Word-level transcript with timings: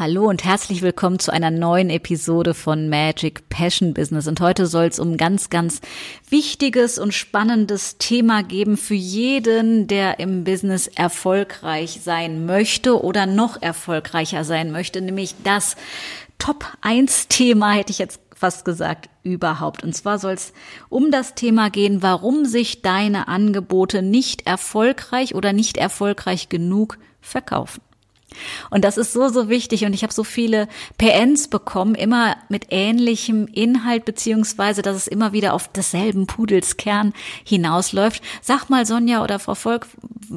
Hallo 0.00 0.30
und 0.30 0.44
herzlich 0.46 0.80
willkommen 0.80 1.18
zu 1.18 1.30
einer 1.30 1.50
neuen 1.50 1.90
Episode 1.90 2.54
von 2.54 2.88
Magic 2.88 3.50
Passion 3.50 3.92
Business. 3.92 4.26
Und 4.28 4.40
heute 4.40 4.66
soll 4.66 4.86
es 4.86 4.98
um 4.98 5.18
ganz, 5.18 5.50
ganz 5.50 5.82
wichtiges 6.30 6.98
und 6.98 7.12
spannendes 7.12 7.98
Thema 7.98 8.42
geben 8.42 8.78
für 8.78 8.94
jeden, 8.94 9.88
der 9.88 10.18
im 10.18 10.42
Business 10.42 10.86
erfolgreich 10.86 12.00
sein 12.02 12.46
möchte 12.46 13.04
oder 13.04 13.26
noch 13.26 13.60
erfolgreicher 13.60 14.42
sein 14.44 14.72
möchte, 14.72 15.02
nämlich 15.02 15.34
das 15.44 15.76
Top 16.38 16.64
1 16.80 17.28
Thema, 17.28 17.72
hätte 17.72 17.92
ich 17.92 17.98
jetzt 17.98 18.22
fast 18.34 18.64
gesagt, 18.64 19.10
überhaupt. 19.22 19.84
Und 19.84 19.94
zwar 19.94 20.18
soll 20.18 20.32
es 20.32 20.54
um 20.88 21.10
das 21.10 21.34
Thema 21.34 21.68
gehen, 21.68 22.00
warum 22.00 22.46
sich 22.46 22.80
deine 22.80 23.28
Angebote 23.28 24.00
nicht 24.00 24.46
erfolgreich 24.46 25.34
oder 25.34 25.52
nicht 25.52 25.76
erfolgreich 25.76 26.48
genug 26.48 26.96
verkaufen. 27.20 27.82
Und 28.70 28.84
das 28.84 28.96
ist 28.96 29.12
so, 29.12 29.28
so 29.28 29.48
wichtig. 29.48 29.84
Und 29.84 29.92
ich 29.92 30.02
habe 30.02 30.12
so 30.12 30.24
viele 30.24 30.68
PNs 30.98 31.48
bekommen, 31.48 31.94
immer 31.94 32.36
mit 32.48 32.66
ähnlichem 32.70 33.46
Inhalt, 33.46 34.04
beziehungsweise, 34.04 34.82
dass 34.82 34.96
es 34.96 35.06
immer 35.06 35.32
wieder 35.32 35.54
auf 35.54 35.68
desselben 35.68 36.26
Pudelskern 36.26 37.12
hinausläuft. 37.44 38.22
Sag 38.42 38.68
mal, 38.70 38.86
Sonja 38.86 39.22
oder 39.22 39.38
Frau 39.38 39.54
Volk, 39.54 39.86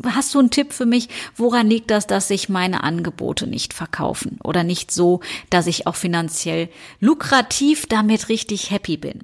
hast 0.06 0.34
du 0.34 0.40
einen 0.40 0.50
Tipp 0.50 0.74
für 0.74 0.86
mich? 0.86 1.10
Woran 1.36 1.70
liegt 1.70 1.92
das, 1.92 2.08
dass 2.08 2.28
sich 2.28 2.50
meine 2.50 2.84
Angebote 2.84 3.48
nicht 3.48 3.74
verkaufen? 3.74 4.40
Oder 4.44 4.64
nicht 4.64 4.92
so, 4.92 5.22
dass 5.50 5.68
ich 5.68 5.88
auch 5.88 5.96
finanziell 5.96 6.70
lukrativ 7.00 7.86
damit 7.88 8.30
richtig 8.30 8.72
happy 8.72 8.98
bin? 8.98 9.22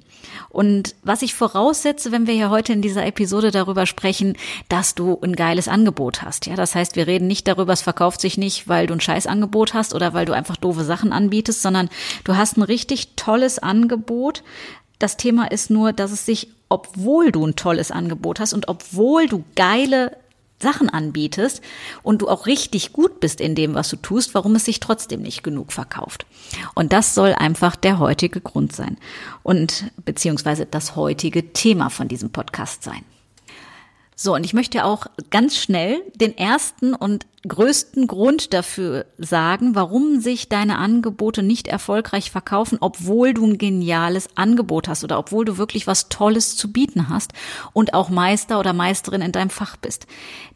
Und 0.48 0.94
was 1.02 1.22
ich 1.22 1.34
voraussetze, 1.34 2.12
wenn 2.12 2.26
wir 2.26 2.34
hier 2.34 2.50
heute 2.50 2.72
in 2.72 2.82
dieser 2.82 3.06
Episode 3.06 3.50
darüber 3.50 3.86
sprechen, 3.86 4.36
dass 4.68 4.94
du 4.94 5.18
ein 5.22 5.36
geiles 5.36 5.68
Angebot 5.68 6.22
hast. 6.22 6.46
Ja, 6.46 6.56
das 6.56 6.74
heißt, 6.74 6.96
wir 6.96 7.06
reden 7.06 7.26
nicht 7.26 7.46
darüber, 7.46 7.72
es 7.72 7.82
verkauft 7.82 8.20
sich 8.20 8.36
nicht, 8.36 8.59
weil 8.68 8.86
du 8.86 8.94
ein 8.94 9.00
Scheißangebot 9.00 9.74
hast 9.74 9.94
oder 9.94 10.12
weil 10.14 10.26
du 10.26 10.32
einfach 10.32 10.56
doofe 10.56 10.84
Sachen 10.84 11.12
anbietest, 11.12 11.62
sondern 11.62 11.88
du 12.24 12.36
hast 12.36 12.56
ein 12.56 12.62
richtig 12.62 13.16
tolles 13.16 13.58
Angebot. 13.58 14.42
Das 14.98 15.16
Thema 15.16 15.50
ist 15.50 15.70
nur, 15.70 15.92
dass 15.92 16.12
es 16.12 16.26
sich, 16.26 16.48
obwohl 16.68 17.32
du 17.32 17.46
ein 17.46 17.56
tolles 17.56 17.90
Angebot 17.90 18.40
hast 18.40 18.52
und 18.52 18.68
obwohl 18.68 19.26
du 19.26 19.44
geile 19.56 20.16
Sachen 20.62 20.90
anbietest 20.90 21.62
und 22.02 22.22
du 22.22 22.28
auch 22.28 22.46
richtig 22.46 22.92
gut 22.92 23.20
bist 23.20 23.40
in 23.40 23.54
dem, 23.54 23.74
was 23.74 23.88
du 23.88 23.96
tust, 23.96 24.34
warum 24.34 24.54
es 24.56 24.66
sich 24.66 24.80
trotzdem 24.80 25.22
nicht 25.22 25.42
genug 25.42 25.72
verkauft. 25.72 26.26
Und 26.74 26.92
das 26.92 27.14
soll 27.14 27.32
einfach 27.32 27.76
der 27.76 27.98
heutige 27.98 28.40
Grund 28.40 28.74
sein 28.74 28.98
und 29.42 29.90
beziehungsweise 30.04 30.66
das 30.66 30.96
heutige 30.96 31.52
Thema 31.52 31.88
von 31.88 32.08
diesem 32.08 32.30
Podcast 32.30 32.82
sein. 32.82 33.04
So, 34.22 34.34
und 34.34 34.44
ich 34.44 34.52
möchte 34.52 34.84
auch 34.84 35.06
ganz 35.30 35.56
schnell 35.56 36.02
den 36.14 36.36
ersten 36.36 36.92
und 36.94 37.24
größten 37.48 38.06
Grund 38.06 38.52
dafür 38.52 39.06
sagen, 39.16 39.74
warum 39.74 40.20
sich 40.20 40.50
deine 40.50 40.76
Angebote 40.76 41.42
nicht 41.42 41.68
erfolgreich 41.68 42.30
verkaufen, 42.30 42.76
obwohl 42.82 43.32
du 43.32 43.46
ein 43.46 43.56
geniales 43.56 44.28
Angebot 44.36 44.88
hast 44.88 45.04
oder 45.04 45.18
obwohl 45.18 45.46
du 45.46 45.56
wirklich 45.56 45.86
was 45.86 46.10
Tolles 46.10 46.54
zu 46.54 46.70
bieten 46.70 47.08
hast 47.08 47.32
und 47.72 47.94
auch 47.94 48.10
Meister 48.10 48.60
oder 48.60 48.74
Meisterin 48.74 49.22
in 49.22 49.32
deinem 49.32 49.48
Fach 49.48 49.78
bist. 49.78 50.06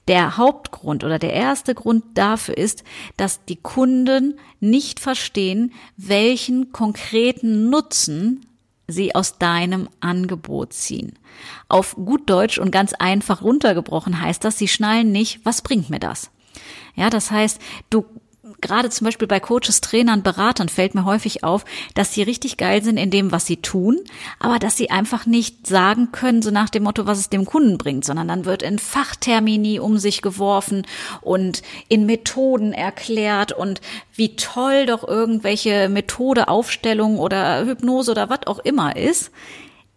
Der 0.08 0.36
Hauptgrund 0.36 1.02
oder 1.02 1.18
der 1.18 1.32
erste 1.32 1.74
Grund 1.74 2.04
dafür 2.18 2.58
ist, 2.58 2.84
dass 3.16 3.46
die 3.46 3.56
Kunden 3.56 4.38
nicht 4.60 5.00
verstehen, 5.00 5.72
welchen 5.96 6.70
konkreten 6.70 7.70
Nutzen 7.70 8.44
sie 8.86 9.14
aus 9.14 9.38
deinem 9.38 9.88
Angebot 10.00 10.72
ziehen. 10.72 11.18
Auf 11.68 11.96
gut 11.96 12.28
Deutsch 12.28 12.58
und 12.58 12.70
ganz 12.70 12.92
einfach 12.92 13.42
runtergebrochen 13.42 14.20
heißt 14.20 14.44
das, 14.44 14.58
sie 14.58 14.68
schnallen 14.68 15.12
nicht, 15.12 15.44
was 15.44 15.62
bringt 15.62 15.90
mir 15.90 16.00
das? 16.00 16.30
Ja, 16.94 17.10
das 17.10 17.30
heißt, 17.30 17.60
du 17.90 18.04
gerade 18.60 18.90
zum 18.90 19.04
Beispiel 19.04 19.28
bei 19.28 19.40
Coaches, 19.40 19.80
Trainern, 19.80 20.22
Beratern 20.22 20.68
fällt 20.68 20.94
mir 20.94 21.04
häufig 21.04 21.44
auf, 21.44 21.64
dass 21.94 22.12
sie 22.12 22.22
richtig 22.22 22.56
geil 22.56 22.82
sind 22.82 22.96
in 22.96 23.10
dem, 23.10 23.32
was 23.32 23.46
sie 23.46 23.58
tun, 23.58 24.00
aber 24.38 24.58
dass 24.58 24.76
sie 24.76 24.90
einfach 24.90 25.26
nicht 25.26 25.66
sagen 25.66 26.12
können, 26.12 26.42
so 26.42 26.50
nach 26.50 26.70
dem 26.70 26.84
Motto, 26.84 27.06
was 27.06 27.18
es 27.18 27.30
dem 27.30 27.44
Kunden 27.44 27.78
bringt, 27.78 28.04
sondern 28.04 28.28
dann 28.28 28.44
wird 28.44 28.62
in 28.62 28.78
Fachtermini 28.78 29.78
um 29.78 29.98
sich 29.98 30.22
geworfen 30.22 30.86
und 31.20 31.62
in 31.88 32.06
Methoden 32.06 32.72
erklärt 32.72 33.52
und 33.52 33.80
wie 34.14 34.36
toll 34.36 34.86
doch 34.86 35.06
irgendwelche 35.06 35.88
Methode, 35.88 36.48
Aufstellung 36.48 37.18
oder 37.18 37.64
Hypnose 37.64 38.10
oder 38.10 38.28
was 38.28 38.46
auch 38.46 38.58
immer 38.60 38.96
ist. 38.96 39.30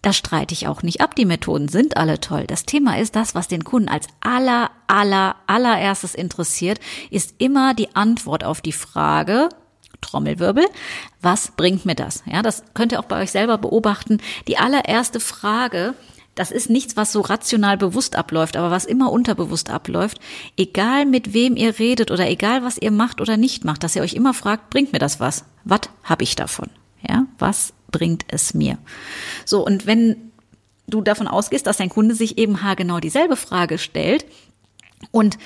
Das 0.08 0.16
streite 0.16 0.54
ich 0.54 0.70
auch 0.70 0.84
nicht 0.84 1.02
ab. 1.02 1.16
Die 1.16 1.26
Methoden 1.26 1.68
sind 1.68 1.98
alle 1.98 2.22
toll. 2.22 2.46
Das 2.48 2.64
Thema 2.64 2.98
ist 2.98 3.18
das, 3.18 3.36
was 3.36 3.50
den 3.50 3.66
Kunden 3.66 3.90
als 3.90 4.08
aller, 4.22 4.72
aller, 4.88 5.36
allererstes 5.48 6.16
interessiert, 6.16 6.80
ist 7.10 7.36
immer 7.40 7.74
die 7.74 7.94
Antwort 7.94 8.46
auf 8.46 8.62
die 8.62 8.72
Frage, 8.72 9.50
Trommelwirbel, 10.00 10.64
was 11.22 11.52
bringt 11.58 11.86
mir 11.86 11.96
das? 11.96 12.24
Ja, 12.26 12.42
das 12.42 12.64
könnt 12.74 12.94
ihr 12.94 13.02
auch 13.02 13.06
bei 13.06 13.22
euch 13.22 13.32
selber 13.32 13.58
beobachten. 13.58 14.22
Die 14.48 14.58
allererste 14.58 15.20
Frage, 15.20 15.94
das 16.36 16.52
ist 16.52 16.70
nichts, 16.70 16.96
was 16.96 17.12
so 17.12 17.20
rational 17.20 17.76
bewusst 17.76 18.16
abläuft, 18.16 18.56
aber 18.56 18.72
was 18.72 18.86
immer 18.86 19.12
unterbewusst 19.12 19.70
abläuft. 19.70 20.20
Egal 20.56 21.06
mit 21.06 21.34
wem 21.34 21.58
ihr 21.58 21.80
redet 21.80 22.12
oder 22.12 22.30
egal 22.30 22.64
was 22.64 22.78
ihr 22.78 22.92
macht 22.92 23.20
oder 23.20 23.36
nicht 23.36 23.66
macht, 23.66 23.84
dass 23.84 23.98
ihr 23.98 24.04
euch 24.04 24.14
immer 24.14 24.34
fragt, 24.34 24.70
bringt 24.70 24.94
mir 24.94 25.00
das 25.00 25.20
was? 25.20 25.44
Was 25.66 25.82
habe 26.06 26.24
ich 26.24 26.38
davon? 26.38 26.70
Ja, 27.06 27.26
was 27.40 27.74
bringt 27.92 28.26
es 28.28 28.54
mir? 28.54 28.78
So, 29.46 29.66
und 29.66 29.86
wenn 29.86 30.32
du 30.88 31.02
davon 31.02 31.28
ausgehst, 31.28 31.68
dass 31.68 31.78
dein 31.78 31.90
Kunde 31.90 32.16
sich 32.16 32.38
eben 32.38 32.64
haargenau 32.64 33.00
dieselbe 33.00 33.36
Frage 33.36 33.78
stellt 33.78 34.26
und 35.12 35.38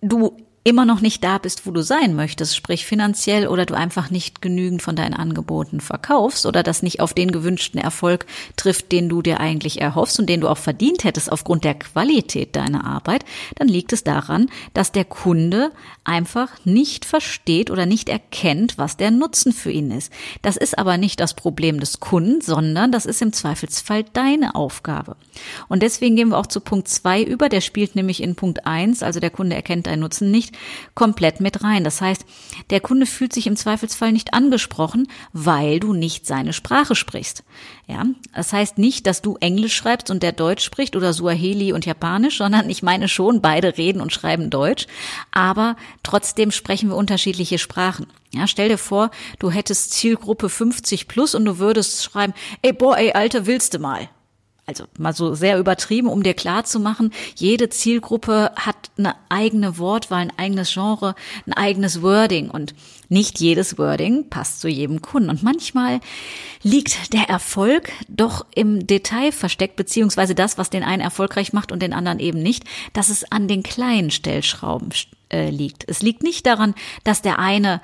du 0.00 0.36
immer 0.68 0.84
noch 0.84 1.00
nicht 1.00 1.24
da 1.24 1.38
bist, 1.38 1.66
wo 1.66 1.70
du 1.70 1.82
sein 1.82 2.14
möchtest, 2.14 2.54
sprich 2.54 2.84
finanziell 2.84 3.48
oder 3.48 3.64
du 3.64 3.72
einfach 3.72 4.10
nicht 4.10 4.42
genügend 4.42 4.82
von 4.82 4.96
deinen 4.96 5.14
Angeboten 5.14 5.80
verkaufst 5.80 6.44
oder 6.44 6.62
das 6.62 6.82
nicht 6.82 7.00
auf 7.00 7.14
den 7.14 7.32
gewünschten 7.32 7.80
Erfolg 7.80 8.26
trifft, 8.56 8.92
den 8.92 9.08
du 9.08 9.22
dir 9.22 9.40
eigentlich 9.40 9.80
erhoffst 9.80 10.20
und 10.20 10.28
den 10.28 10.42
du 10.42 10.48
auch 10.48 10.58
verdient 10.58 11.04
hättest 11.04 11.32
aufgrund 11.32 11.64
der 11.64 11.74
Qualität 11.74 12.54
deiner 12.54 12.84
Arbeit, 12.84 13.24
dann 13.54 13.66
liegt 13.66 13.94
es 13.94 14.04
daran, 14.04 14.50
dass 14.74 14.92
der 14.92 15.06
Kunde 15.06 15.72
einfach 16.04 16.50
nicht 16.66 17.06
versteht 17.06 17.70
oder 17.70 17.86
nicht 17.86 18.10
erkennt, 18.10 18.76
was 18.76 18.98
der 18.98 19.10
Nutzen 19.10 19.54
für 19.54 19.70
ihn 19.70 19.90
ist. 19.90 20.12
Das 20.42 20.58
ist 20.58 20.78
aber 20.78 20.98
nicht 20.98 21.18
das 21.18 21.32
Problem 21.32 21.80
des 21.80 21.98
Kunden, 21.98 22.42
sondern 22.42 22.92
das 22.92 23.06
ist 23.06 23.22
im 23.22 23.32
Zweifelsfall 23.32 24.04
deine 24.12 24.54
Aufgabe. 24.54 25.16
Und 25.68 25.82
deswegen 25.82 26.16
gehen 26.16 26.28
wir 26.28 26.36
auch 26.36 26.46
zu 26.46 26.60
Punkt 26.60 26.88
zwei 26.88 27.22
über, 27.22 27.48
der 27.48 27.62
spielt 27.62 27.96
nämlich 27.96 28.22
in 28.22 28.34
Punkt 28.34 28.66
eins, 28.66 29.02
also 29.02 29.18
der 29.18 29.30
Kunde 29.30 29.56
erkennt 29.56 29.86
deinen 29.86 30.00
Nutzen 30.00 30.30
nicht, 30.30 30.57
komplett 30.94 31.40
mit 31.40 31.62
rein. 31.62 31.84
Das 31.84 32.00
heißt, 32.00 32.24
der 32.70 32.80
Kunde 32.80 33.06
fühlt 33.06 33.32
sich 33.32 33.46
im 33.46 33.56
Zweifelsfall 33.56 34.12
nicht 34.12 34.34
angesprochen, 34.34 35.08
weil 35.32 35.80
du 35.80 35.92
nicht 35.92 36.26
seine 36.26 36.52
Sprache 36.52 36.94
sprichst. 36.94 37.44
Ja, 37.86 38.04
das 38.34 38.52
heißt 38.52 38.78
nicht, 38.78 39.06
dass 39.06 39.22
du 39.22 39.36
Englisch 39.40 39.74
schreibst 39.74 40.10
und 40.10 40.22
der 40.22 40.32
Deutsch 40.32 40.64
spricht 40.64 40.94
oder 40.94 41.12
Suaheli 41.12 41.72
und 41.72 41.86
Japanisch, 41.86 42.38
sondern 42.38 42.68
ich 42.68 42.82
meine 42.82 43.08
schon, 43.08 43.40
beide 43.40 43.78
reden 43.78 44.00
und 44.00 44.12
schreiben 44.12 44.50
Deutsch, 44.50 44.86
aber 45.30 45.76
trotzdem 46.02 46.50
sprechen 46.50 46.90
wir 46.90 46.96
unterschiedliche 46.96 47.58
Sprachen. 47.58 48.06
Ja, 48.30 48.46
stell 48.46 48.68
dir 48.68 48.78
vor, 48.78 49.10
du 49.38 49.50
hättest 49.50 49.92
Zielgruppe 49.92 50.50
50 50.50 51.08
plus 51.08 51.34
und 51.34 51.46
du 51.46 51.58
würdest 51.58 52.04
schreiben, 52.04 52.34
ey, 52.60 52.72
boah, 52.72 52.98
ey, 52.98 53.12
Alter, 53.12 53.46
willst 53.46 53.72
du 53.72 53.78
mal? 53.78 54.10
Also 54.68 54.84
mal 54.98 55.14
so 55.14 55.34
sehr 55.34 55.58
übertrieben, 55.58 56.08
um 56.08 56.22
dir 56.22 56.34
klar 56.34 56.64
zu 56.64 56.78
machen, 56.78 57.10
jede 57.34 57.70
Zielgruppe 57.70 58.52
hat 58.54 58.76
eine 58.98 59.14
eigene 59.30 59.78
Wortwahl, 59.78 60.20
ein 60.20 60.38
eigenes 60.38 60.74
Genre, 60.74 61.14
ein 61.46 61.54
eigenes 61.54 62.02
Wording 62.02 62.50
und 62.50 62.74
nicht 63.08 63.40
jedes 63.40 63.78
Wording 63.78 64.28
passt 64.28 64.60
zu 64.60 64.68
jedem 64.68 65.00
Kunden. 65.00 65.30
Und 65.30 65.42
manchmal 65.42 66.00
liegt 66.62 67.14
der 67.14 67.30
Erfolg 67.30 67.90
doch 68.08 68.44
im 68.54 68.86
Detail 68.86 69.32
versteckt, 69.32 69.76
beziehungsweise 69.76 70.34
das, 70.34 70.58
was 70.58 70.68
den 70.68 70.84
einen 70.84 71.00
erfolgreich 71.00 71.54
macht 71.54 71.72
und 71.72 71.80
den 71.80 71.94
anderen 71.94 72.18
eben 72.18 72.42
nicht, 72.42 72.64
dass 72.92 73.08
es 73.08 73.32
an 73.32 73.48
den 73.48 73.62
kleinen 73.62 74.10
Stellschrauben 74.10 74.90
äh, 75.32 75.48
liegt. 75.48 75.88
Es 75.88 76.02
liegt 76.02 76.22
nicht 76.22 76.44
daran, 76.44 76.74
dass 77.04 77.22
der 77.22 77.38
eine 77.38 77.80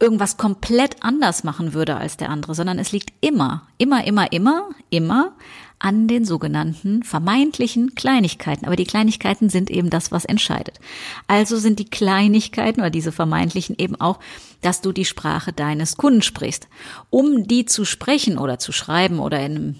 irgendwas 0.00 0.36
komplett 0.36 1.02
anders 1.02 1.42
machen 1.42 1.72
würde 1.72 1.96
als 1.96 2.18
der 2.18 2.28
andere, 2.28 2.54
sondern 2.54 2.78
es 2.78 2.92
liegt 2.92 3.12
immer, 3.20 3.66
immer, 3.78 4.04
immer, 4.04 4.30
immer, 4.30 4.68
immer 4.90 5.32
an 5.78 6.08
den 6.08 6.24
sogenannten 6.24 7.02
vermeintlichen 7.02 7.94
Kleinigkeiten. 7.94 8.66
Aber 8.66 8.76
die 8.76 8.84
Kleinigkeiten 8.84 9.48
sind 9.48 9.70
eben 9.70 9.90
das, 9.90 10.10
was 10.10 10.24
entscheidet. 10.24 10.80
Also 11.26 11.56
sind 11.58 11.78
die 11.78 11.88
Kleinigkeiten 11.88 12.80
oder 12.80 12.90
diese 12.90 13.12
vermeintlichen 13.12 13.76
eben 13.78 14.00
auch, 14.00 14.18
dass 14.60 14.80
du 14.80 14.92
die 14.92 15.04
Sprache 15.04 15.52
deines 15.52 15.96
Kunden 15.96 16.22
sprichst. 16.22 16.68
Um 17.10 17.46
die 17.46 17.64
zu 17.64 17.84
sprechen 17.84 18.38
oder 18.38 18.58
zu 18.58 18.72
schreiben 18.72 19.20
oder 19.20 19.38
in 19.38 19.56
einem 19.56 19.76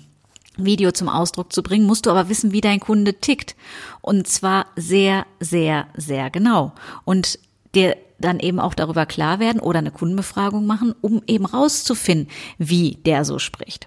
Video 0.57 0.93
zum 0.93 1.09
Ausdruck 1.09 1.53
zu 1.53 1.63
bringen, 1.63 1.87
musst 1.87 2.07
du 2.07 2.11
aber 2.11 2.29
wissen, 2.29 2.53
wie 2.53 2.61
dein 2.61 2.81
Kunde 2.81 3.15
tickt. 3.15 3.57
Und 4.01 4.27
zwar 4.27 4.67
sehr, 4.77 5.27
sehr, 5.41 5.87
sehr 5.97 6.31
genau. 6.31 6.73
Und 7.05 7.39
dir 7.75 7.97
dann 8.19 8.41
eben 8.41 8.59
auch 8.59 8.75
darüber 8.75 9.07
klar 9.07 9.39
werden 9.39 9.61
oder 9.61 9.79
eine 9.79 9.93
Kundenbefragung 9.93 10.67
machen, 10.67 10.95
um 11.01 11.23
eben 11.27 11.47
rauszufinden, 11.47 12.29
wie 12.59 12.99
der 13.07 13.25
so 13.25 13.39
spricht. 13.39 13.87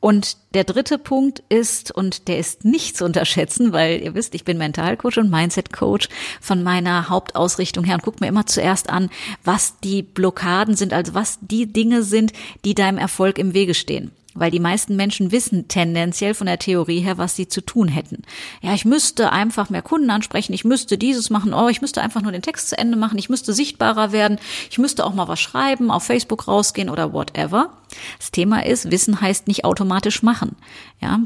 Und 0.00 0.38
der 0.54 0.64
dritte 0.64 0.96
Punkt 0.96 1.42
ist, 1.50 1.92
und 1.92 2.26
der 2.26 2.38
ist 2.38 2.64
nicht 2.64 2.96
zu 2.96 3.04
unterschätzen, 3.04 3.72
weil 3.72 4.00
ihr 4.00 4.14
wisst, 4.14 4.34
ich 4.34 4.44
bin 4.44 4.56
Mentalcoach 4.56 5.18
und 5.18 5.30
Mindset-Coach 5.30 6.08
von 6.40 6.62
meiner 6.62 7.10
Hauptausrichtung 7.10 7.84
her 7.84 7.96
und 7.96 8.02
guck 8.02 8.20
mir 8.20 8.28
immer 8.28 8.46
zuerst 8.46 8.88
an, 8.88 9.10
was 9.44 9.78
die 9.80 10.02
Blockaden 10.02 10.74
sind, 10.74 10.94
also 10.94 11.12
was 11.12 11.38
die 11.42 11.70
Dinge 11.70 12.02
sind, 12.02 12.32
die 12.64 12.74
deinem 12.74 12.96
Erfolg 12.96 13.38
im 13.38 13.52
Wege 13.52 13.74
stehen 13.74 14.10
weil 14.34 14.50
die 14.50 14.60
meisten 14.60 14.96
Menschen 14.96 15.32
wissen 15.32 15.68
tendenziell 15.68 16.34
von 16.34 16.46
der 16.46 16.58
Theorie 16.58 17.00
her, 17.00 17.18
was 17.18 17.36
sie 17.36 17.48
zu 17.48 17.60
tun 17.60 17.88
hätten. 17.88 18.22
Ja, 18.62 18.74
ich 18.74 18.84
müsste 18.84 19.32
einfach 19.32 19.70
mehr 19.70 19.82
Kunden 19.82 20.10
ansprechen, 20.10 20.52
ich 20.52 20.64
müsste 20.64 20.98
dieses 20.98 21.30
machen, 21.30 21.54
oh, 21.54 21.68
ich 21.68 21.80
müsste 21.80 22.02
einfach 22.02 22.22
nur 22.22 22.32
den 22.32 22.42
Text 22.42 22.68
zu 22.68 22.78
Ende 22.78 22.96
machen, 22.96 23.18
ich 23.18 23.28
müsste 23.28 23.52
sichtbarer 23.52 24.12
werden, 24.12 24.38
ich 24.70 24.78
müsste 24.78 25.04
auch 25.04 25.14
mal 25.14 25.28
was 25.28 25.40
schreiben, 25.40 25.90
auf 25.90 26.04
Facebook 26.04 26.48
rausgehen 26.48 26.90
oder 26.90 27.12
whatever. 27.12 27.72
Das 28.18 28.30
Thema 28.30 28.64
ist, 28.64 28.90
Wissen 28.90 29.20
heißt 29.20 29.48
nicht 29.48 29.64
automatisch 29.64 30.22
machen. 30.22 30.56
Ja, 31.00 31.20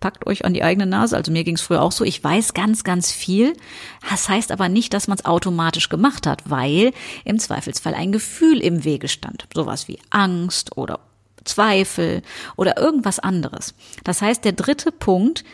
packt 0.00 0.26
euch 0.26 0.44
an 0.44 0.54
die 0.54 0.64
eigene 0.64 0.86
Nase. 0.86 1.16
Also 1.16 1.30
mir 1.30 1.44
ging 1.44 1.54
es 1.54 1.60
früher 1.60 1.82
auch 1.82 1.92
so. 1.92 2.04
Ich 2.04 2.22
weiß 2.22 2.54
ganz, 2.54 2.82
ganz 2.84 3.12
viel. 3.12 3.52
Das 4.08 4.28
heißt 4.28 4.50
aber 4.50 4.68
nicht, 4.68 4.92
dass 4.92 5.06
man 5.06 5.18
es 5.18 5.24
automatisch 5.24 5.88
gemacht 5.88 6.26
hat, 6.26 6.50
weil 6.50 6.92
im 7.24 7.38
Zweifelsfall 7.38 7.94
ein 7.94 8.10
Gefühl 8.10 8.60
im 8.60 8.84
Wege 8.84 9.08
stand. 9.08 9.46
Sowas 9.54 9.86
wie 9.86 9.98
Angst 10.10 10.76
oder 10.76 11.00
Zweifel 11.50 12.22
oder 12.56 12.78
irgendwas 12.78 13.18
anderes. 13.18 13.74
Das 14.04 14.22
heißt, 14.22 14.44
der 14.44 14.52
dritte 14.52 14.92
Punkt, 14.92 15.44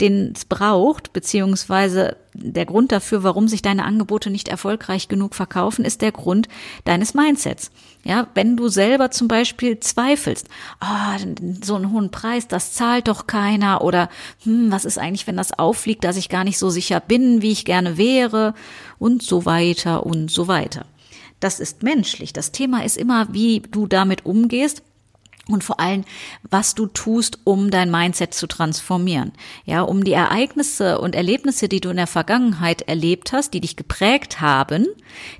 den 0.00 0.32
es 0.34 0.44
braucht, 0.44 1.12
beziehungsweise 1.12 2.16
der 2.32 2.66
Grund 2.66 2.92
dafür, 2.92 3.24
warum 3.24 3.48
sich 3.48 3.62
deine 3.62 3.84
Angebote 3.84 4.30
nicht 4.30 4.48
erfolgreich 4.48 5.08
genug 5.08 5.34
verkaufen, 5.34 5.84
ist 5.84 6.02
der 6.02 6.12
Grund 6.12 6.48
deines 6.84 7.14
Mindsets. 7.14 7.72
Ja, 8.04 8.28
wenn 8.34 8.56
du 8.56 8.68
selber 8.68 9.10
zum 9.10 9.26
Beispiel 9.26 9.80
zweifelst, 9.80 10.46
oh, 10.80 11.18
so 11.62 11.74
einen 11.74 11.92
hohen 11.92 12.10
Preis, 12.10 12.46
das 12.46 12.74
zahlt 12.74 13.08
doch 13.08 13.26
keiner 13.26 13.82
oder 13.82 14.08
hm, 14.44 14.70
was 14.70 14.84
ist 14.84 14.98
eigentlich, 14.98 15.26
wenn 15.26 15.36
das 15.36 15.58
auffliegt, 15.58 16.04
dass 16.04 16.16
ich 16.16 16.28
gar 16.28 16.44
nicht 16.44 16.58
so 16.58 16.70
sicher 16.70 17.00
bin, 17.00 17.42
wie 17.42 17.50
ich 17.50 17.64
gerne 17.64 17.98
wäre 17.98 18.54
und 19.00 19.22
so 19.22 19.46
weiter 19.46 20.06
und 20.06 20.30
so 20.30 20.46
weiter. 20.46 20.86
Das 21.40 21.58
ist 21.58 21.82
menschlich. 21.82 22.32
Das 22.32 22.52
Thema 22.52 22.84
ist 22.84 22.96
immer, 22.96 23.32
wie 23.32 23.60
du 23.60 23.86
damit 23.86 24.26
umgehst 24.26 24.82
und 25.48 25.64
vor 25.64 25.80
allem, 25.80 26.04
was 26.48 26.74
du 26.74 26.86
tust, 26.86 27.38
um 27.44 27.70
dein 27.70 27.90
Mindset 27.90 28.34
zu 28.34 28.46
transformieren. 28.46 29.32
Ja, 29.64 29.82
um 29.82 30.04
die 30.04 30.12
Ereignisse 30.12 31.00
und 31.00 31.14
Erlebnisse, 31.14 31.68
die 31.68 31.80
du 31.80 31.90
in 31.90 31.96
der 31.96 32.06
Vergangenheit 32.06 32.82
erlebt 32.82 33.32
hast, 33.32 33.54
die 33.54 33.60
dich 33.60 33.76
geprägt 33.76 34.40
haben, 34.40 34.86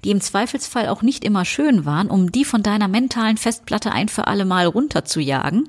die 0.04 0.10
im 0.10 0.20
Zweifelsfall 0.20 0.88
auch 0.88 1.02
nicht 1.02 1.24
immer 1.24 1.44
schön 1.44 1.84
waren, 1.84 2.08
um 2.08 2.32
die 2.32 2.44
von 2.44 2.62
deiner 2.62 2.88
mentalen 2.88 3.36
Festplatte 3.36 3.92
ein 3.92 4.08
für 4.08 4.26
alle 4.26 4.44
Mal 4.44 4.66
runterzujagen, 4.66 5.68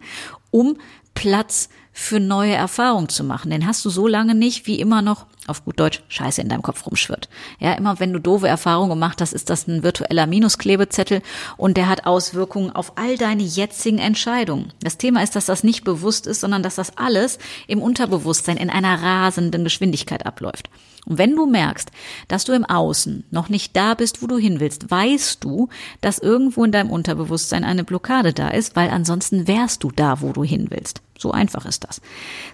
um 0.52 0.78
Platz 1.14 1.70
für 1.92 2.20
neue 2.20 2.54
Erfahrungen 2.54 3.10
zu 3.10 3.24
machen. 3.24 3.52
Den 3.52 3.66
hast 3.68 3.84
du 3.84 3.90
so 3.90 4.08
lange 4.08 4.36
nicht, 4.36 4.68
wie 4.68 4.80
immer 4.80 5.02
noch 5.02 5.26
auf 5.48 5.66
gut 5.66 5.80
Deutsch 5.80 6.02
Scheiße 6.08 6.42
in 6.42 6.50
deinem 6.50 6.62
Kopf 6.62 6.86
rumschwirrt. 6.86 7.28
Ja, 7.60 7.74
immer 7.74 8.00
wenn 8.00 8.14
du 8.14 8.20
doofe 8.20 8.48
Erfahrungen 8.48 8.90
gemacht 8.90 9.22
hast, 9.22 9.34
ist 9.34 9.50
das 9.50 9.68
ein 9.68 9.84
virtueller 9.84 10.28
Minusklebezettel 10.28 11.22
und 11.58 11.76
der 11.76 11.90
hat 11.90 12.06
Auswirkungen 12.06 12.72
auf 12.72 12.98
all 12.98 13.18
deine 13.18 13.44
jetzigen 13.44 13.98
Entscheidungen. 13.98 14.74
Das 14.82 14.98
Thema 14.98 15.24
ist, 15.24 15.36
dass 15.36 15.46
das 15.46 15.64
nicht 15.64 15.84
bewusst 15.84 16.28
ist, 16.28 16.42
sondern 16.42 16.64
dass 16.64 16.76
das 16.76 16.98
alles 16.98 17.40
im 17.68 17.82
Unterbewusstsein 17.82 18.58
in 18.58 18.70
einer 18.70 19.02
rasenden 19.02 19.64
Geschwindigkeit 19.64 20.26
abläuft. 20.26 20.70
Und 21.06 21.18
wenn 21.18 21.36
du 21.36 21.46
merkst, 21.46 21.90
dass 22.28 22.46
du 22.46 22.54
im 22.54 22.66
Außen 22.66 23.24
noch 23.32 23.50
nicht 23.50 23.76
da 23.76 23.96
bist, 23.96 24.22
wo 24.22 24.28
du 24.28 24.38
hin 24.38 24.60
willst, 24.60 24.92
weißt 24.92 25.44
du, 25.44 25.70
dass 26.02 26.20
irgendwo 26.20 26.64
in 26.64 26.72
deinem 26.72 26.92
Unterbewusstsein 26.92 27.64
eine 27.64 27.84
Blockade 27.84 28.34
da 28.34 28.50
ist, 28.50 28.76
weil 28.76 28.90
ansonsten 28.90 29.48
wärst 29.48 29.84
du 29.84 29.92
da, 29.92 30.22
wo 30.22 30.34
du 30.34 30.44
hin 30.44 30.68
willst. 30.70 31.02
So 31.20 31.32
einfach 31.32 31.66
ist 31.66 31.84
das. 31.84 32.02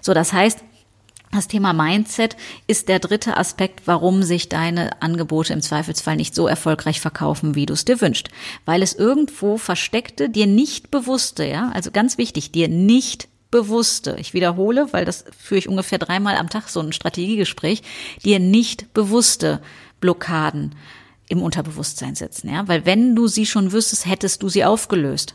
So, 0.02 0.12
das 0.12 0.34
heißt, 0.34 0.58
das 1.32 1.48
Thema 1.48 1.72
Mindset 1.72 2.36
ist 2.66 2.88
der 2.88 2.98
dritte 2.98 3.36
Aspekt, 3.36 3.82
warum 3.86 4.22
sich 4.22 4.48
deine 4.48 5.02
Angebote 5.02 5.52
im 5.52 5.60
Zweifelsfall 5.60 6.16
nicht 6.16 6.34
so 6.34 6.46
erfolgreich 6.46 7.00
verkaufen, 7.00 7.54
wie 7.54 7.66
du 7.66 7.74
es 7.74 7.84
dir 7.84 8.00
wünschst. 8.00 8.28
Weil 8.64 8.82
es 8.82 8.94
irgendwo 8.94 9.58
versteckte, 9.58 10.30
dir 10.30 10.46
nicht 10.46 10.90
bewusste, 10.90 11.44
ja, 11.44 11.70
also 11.74 11.90
ganz 11.90 12.16
wichtig, 12.16 12.52
dir 12.52 12.68
nicht 12.68 13.28
bewusste, 13.50 14.16
ich 14.18 14.34
wiederhole, 14.34 14.92
weil 14.92 15.04
das 15.04 15.24
führe 15.38 15.58
ich 15.58 15.68
ungefähr 15.68 15.98
dreimal 15.98 16.36
am 16.36 16.48
Tag 16.48 16.68
so 16.68 16.80
ein 16.80 16.92
Strategiegespräch, 16.92 17.82
dir 18.24 18.38
nicht 18.38 18.92
bewusste 18.92 19.60
Blockaden 20.00 20.74
im 21.28 21.42
Unterbewusstsein 21.42 22.14
sitzen, 22.14 22.48
ja, 22.48 22.66
weil 22.68 22.86
wenn 22.86 23.14
du 23.14 23.26
sie 23.28 23.46
schon 23.46 23.72
wüsstest, 23.72 24.06
hättest 24.06 24.42
du 24.42 24.48
sie 24.48 24.64
aufgelöst. 24.64 25.34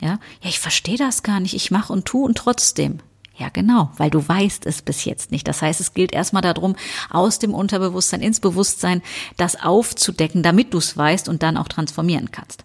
Ja, 0.00 0.18
ja, 0.42 0.48
ich 0.48 0.60
verstehe 0.60 0.98
das 0.98 1.22
gar 1.22 1.40
nicht, 1.40 1.54
ich 1.54 1.70
mache 1.70 1.92
und 1.92 2.04
tu 2.04 2.24
und 2.24 2.36
trotzdem. 2.36 3.00
Ja, 3.38 3.50
genau, 3.50 3.90
weil 3.98 4.08
du 4.08 4.26
weißt 4.26 4.64
es 4.64 4.80
bis 4.80 5.04
jetzt 5.04 5.30
nicht. 5.30 5.46
Das 5.46 5.60
heißt, 5.60 5.80
es 5.80 5.92
gilt 5.92 6.12
erstmal 6.12 6.40
darum, 6.40 6.74
aus 7.10 7.38
dem 7.38 7.52
Unterbewusstsein 7.52 8.22
ins 8.22 8.40
Bewusstsein 8.40 9.02
das 9.36 9.62
aufzudecken, 9.62 10.42
damit 10.42 10.72
du 10.72 10.78
es 10.78 10.96
weißt 10.96 11.28
und 11.28 11.42
dann 11.42 11.58
auch 11.58 11.68
transformieren 11.68 12.30
kannst. 12.30 12.64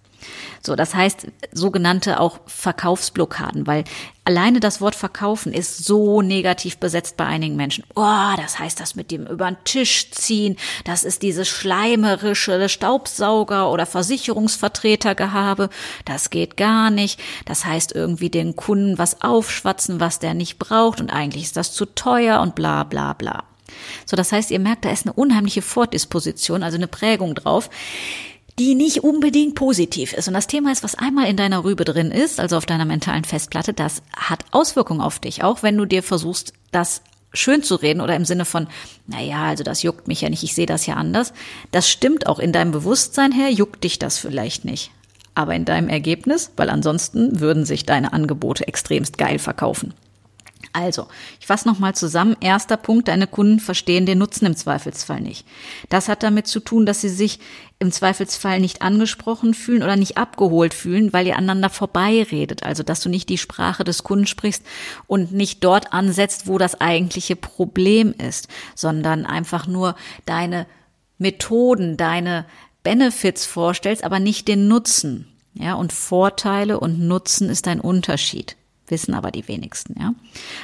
So, 0.61 0.75
das 0.75 0.93
heißt 0.93 1.27
sogenannte 1.51 2.19
auch 2.19 2.39
Verkaufsblockaden, 2.45 3.65
weil 3.65 3.83
alleine 4.23 4.59
das 4.59 4.81
Wort 4.81 4.95
verkaufen 4.95 5.53
ist 5.53 5.83
so 5.83 6.21
negativ 6.21 6.77
besetzt 6.77 7.17
bei 7.17 7.25
einigen 7.25 7.55
Menschen. 7.55 7.83
Oh, 7.95 8.35
das 8.37 8.59
heißt 8.59 8.79
das 8.79 8.95
mit 8.95 9.11
dem 9.11 9.25
über 9.25 9.45
den 9.45 9.57
Tisch 9.63 10.11
ziehen, 10.11 10.57
das 10.85 11.03
ist 11.03 11.23
dieses 11.23 11.47
schleimerische 11.47 12.69
Staubsauger 12.69 13.71
oder 13.71 13.85
Versicherungsvertretergehabe, 13.85 15.69
das 16.05 16.29
geht 16.29 16.57
gar 16.57 16.91
nicht. 16.91 17.19
Das 17.45 17.65
heißt 17.65 17.93
irgendwie 17.93 18.29
den 18.29 18.55
Kunden 18.55 18.97
was 18.97 19.21
aufschwatzen, 19.21 19.99
was 19.99 20.19
der 20.19 20.33
nicht 20.33 20.59
braucht 20.59 21.01
und 21.01 21.09
eigentlich 21.09 21.43
ist 21.43 21.57
das 21.57 21.73
zu 21.73 21.85
teuer 21.85 22.41
und 22.41 22.55
bla 22.55 22.83
bla 22.83 23.13
bla. 23.13 23.43
So, 24.05 24.15
das 24.15 24.31
heißt, 24.31 24.51
ihr 24.51 24.59
merkt, 24.59 24.85
da 24.85 24.91
ist 24.91 25.05
eine 25.05 25.13
unheimliche 25.13 25.61
Fortdisposition, 25.61 26.61
also 26.61 26.77
eine 26.77 26.87
Prägung 26.87 27.35
drauf 27.35 27.69
die 28.59 28.75
nicht 28.75 29.03
unbedingt 29.03 29.55
positiv 29.55 30.13
ist. 30.13 30.27
Und 30.27 30.33
das 30.33 30.47
Thema 30.47 30.71
ist, 30.71 30.83
was 30.83 30.95
einmal 30.95 31.27
in 31.27 31.37
deiner 31.37 31.63
Rübe 31.63 31.85
drin 31.85 32.11
ist, 32.11 32.39
also 32.39 32.57
auf 32.57 32.65
deiner 32.65 32.85
mentalen 32.85 33.23
Festplatte, 33.23 33.73
das 33.73 34.01
hat 34.15 34.45
Auswirkungen 34.51 35.01
auf 35.01 35.19
dich, 35.19 35.43
auch 35.43 35.63
wenn 35.63 35.77
du 35.77 35.85
dir 35.85 36.03
versuchst, 36.03 36.53
das 36.71 37.01
schön 37.33 37.63
zu 37.63 37.75
reden 37.75 38.01
oder 38.01 38.15
im 38.15 38.25
Sinne 38.25 38.45
von, 38.45 38.67
na 39.07 39.21
ja, 39.21 39.45
also 39.45 39.63
das 39.63 39.83
juckt 39.83 40.07
mich 40.07 40.21
ja 40.21 40.29
nicht, 40.29 40.43
ich 40.43 40.53
sehe 40.53 40.65
das 40.65 40.85
ja 40.85 40.95
anders. 40.95 41.33
Das 41.71 41.89
stimmt 41.89 42.27
auch 42.27 42.39
in 42.39 42.51
deinem 42.51 42.71
Bewusstsein 42.71 43.31
her, 43.31 43.49
juckt 43.49 43.83
dich 43.83 43.99
das 43.99 44.17
vielleicht 44.17 44.65
nicht. 44.65 44.91
Aber 45.33 45.55
in 45.55 45.63
deinem 45.63 45.87
Ergebnis, 45.87 46.51
weil 46.57 46.69
ansonsten 46.69 47.39
würden 47.39 47.65
sich 47.65 47.85
deine 47.85 48.11
Angebote 48.11 48.67
extremst 48.67 49.17
geil 49.17 49.39
verkaufen. 49.39 49.93
Also, 50.73 51.07
ich 51.39 51.47
fasse 51.47 51.67
nochmal 51.67 51.95
zusammen. 51.95 52.37
Erster 52.39 52.77
Punkt, 52.77 53.07
deine 53.07 53.27
Kunden 53.27 53.59
verstehen 53.59 54.05
den 54.05 54.19
Nutzen 54.19 54.45
im 54.45 54.55
Zweifelsfall 54.55 55.19
nicht. 55.19 55.45
Das 55.89 56.07
hat 56.07 56.23
damit 56.23 56.47
zu 56.47 56.61
tun, 56.61 56.85
dass 56.85 57.01
sie 57.01 57.09
sich 57.09 57.39
im 57.79 57.91
Zweifelsfall 57.91 58.59
nicht 58.59 58.81
angesprochen 58.81 59.53
fühlen 59.53 59.83
oder 59.83 59.97
nicht 59.97 60.17
abgeholt 60.17 60.73
fühlen, 60.73 61.11
weil 61.13 61.27
ihr 61.27 61.35
aneinander 61.35 61.69
vorbeiredet. 61.69 62.63
Also, 62.63 62.83
dass 62.83 63.01
du 63.01 63.09
nicht 63.09 63.27
die 63.27 63.37
Sprache 63.37 63.83
des 63.83 64.03
Kunden 64.03 64.27
sprichst 64.27 64.63
und 65.07 65.33
nicht 65.33 65.63
dort 65.63 65.91
ansetzt, 65.93 66.47
wo 66.47 66.57
das 66.57 66.79
eigentliche 66.79 67.35
Problem 67.35 68.13
ist, 68.13 68.47
sondern 68.75 69.25
einfach 69.25 69.67
nur 69.67 69.95
deine 70.25 70.67
Methoden, 71.17 71.97
deine 71.97 72.45
Benefits 72.83 73.45
vorstellst, 73.45 74.03
aber 74.03 74.19
nicht 74.19 74.47
den 74.47 74.67
Nutzen. 74.67 75.27
Ja, 75.53 75.73
und 75.73 75.91
Vorteile 75.91 76.79
und 76.79 76.99
Nutzen 76.99 77.49
ist 77.49 77.67
ein 77.67 77.81
Unterschied 77.81 78.55
wissen 78.91 79.13
aber 79.13 79.31
die 79.31 79.47
wenigsten, 79.47 79.95
ja. 79.99 80.13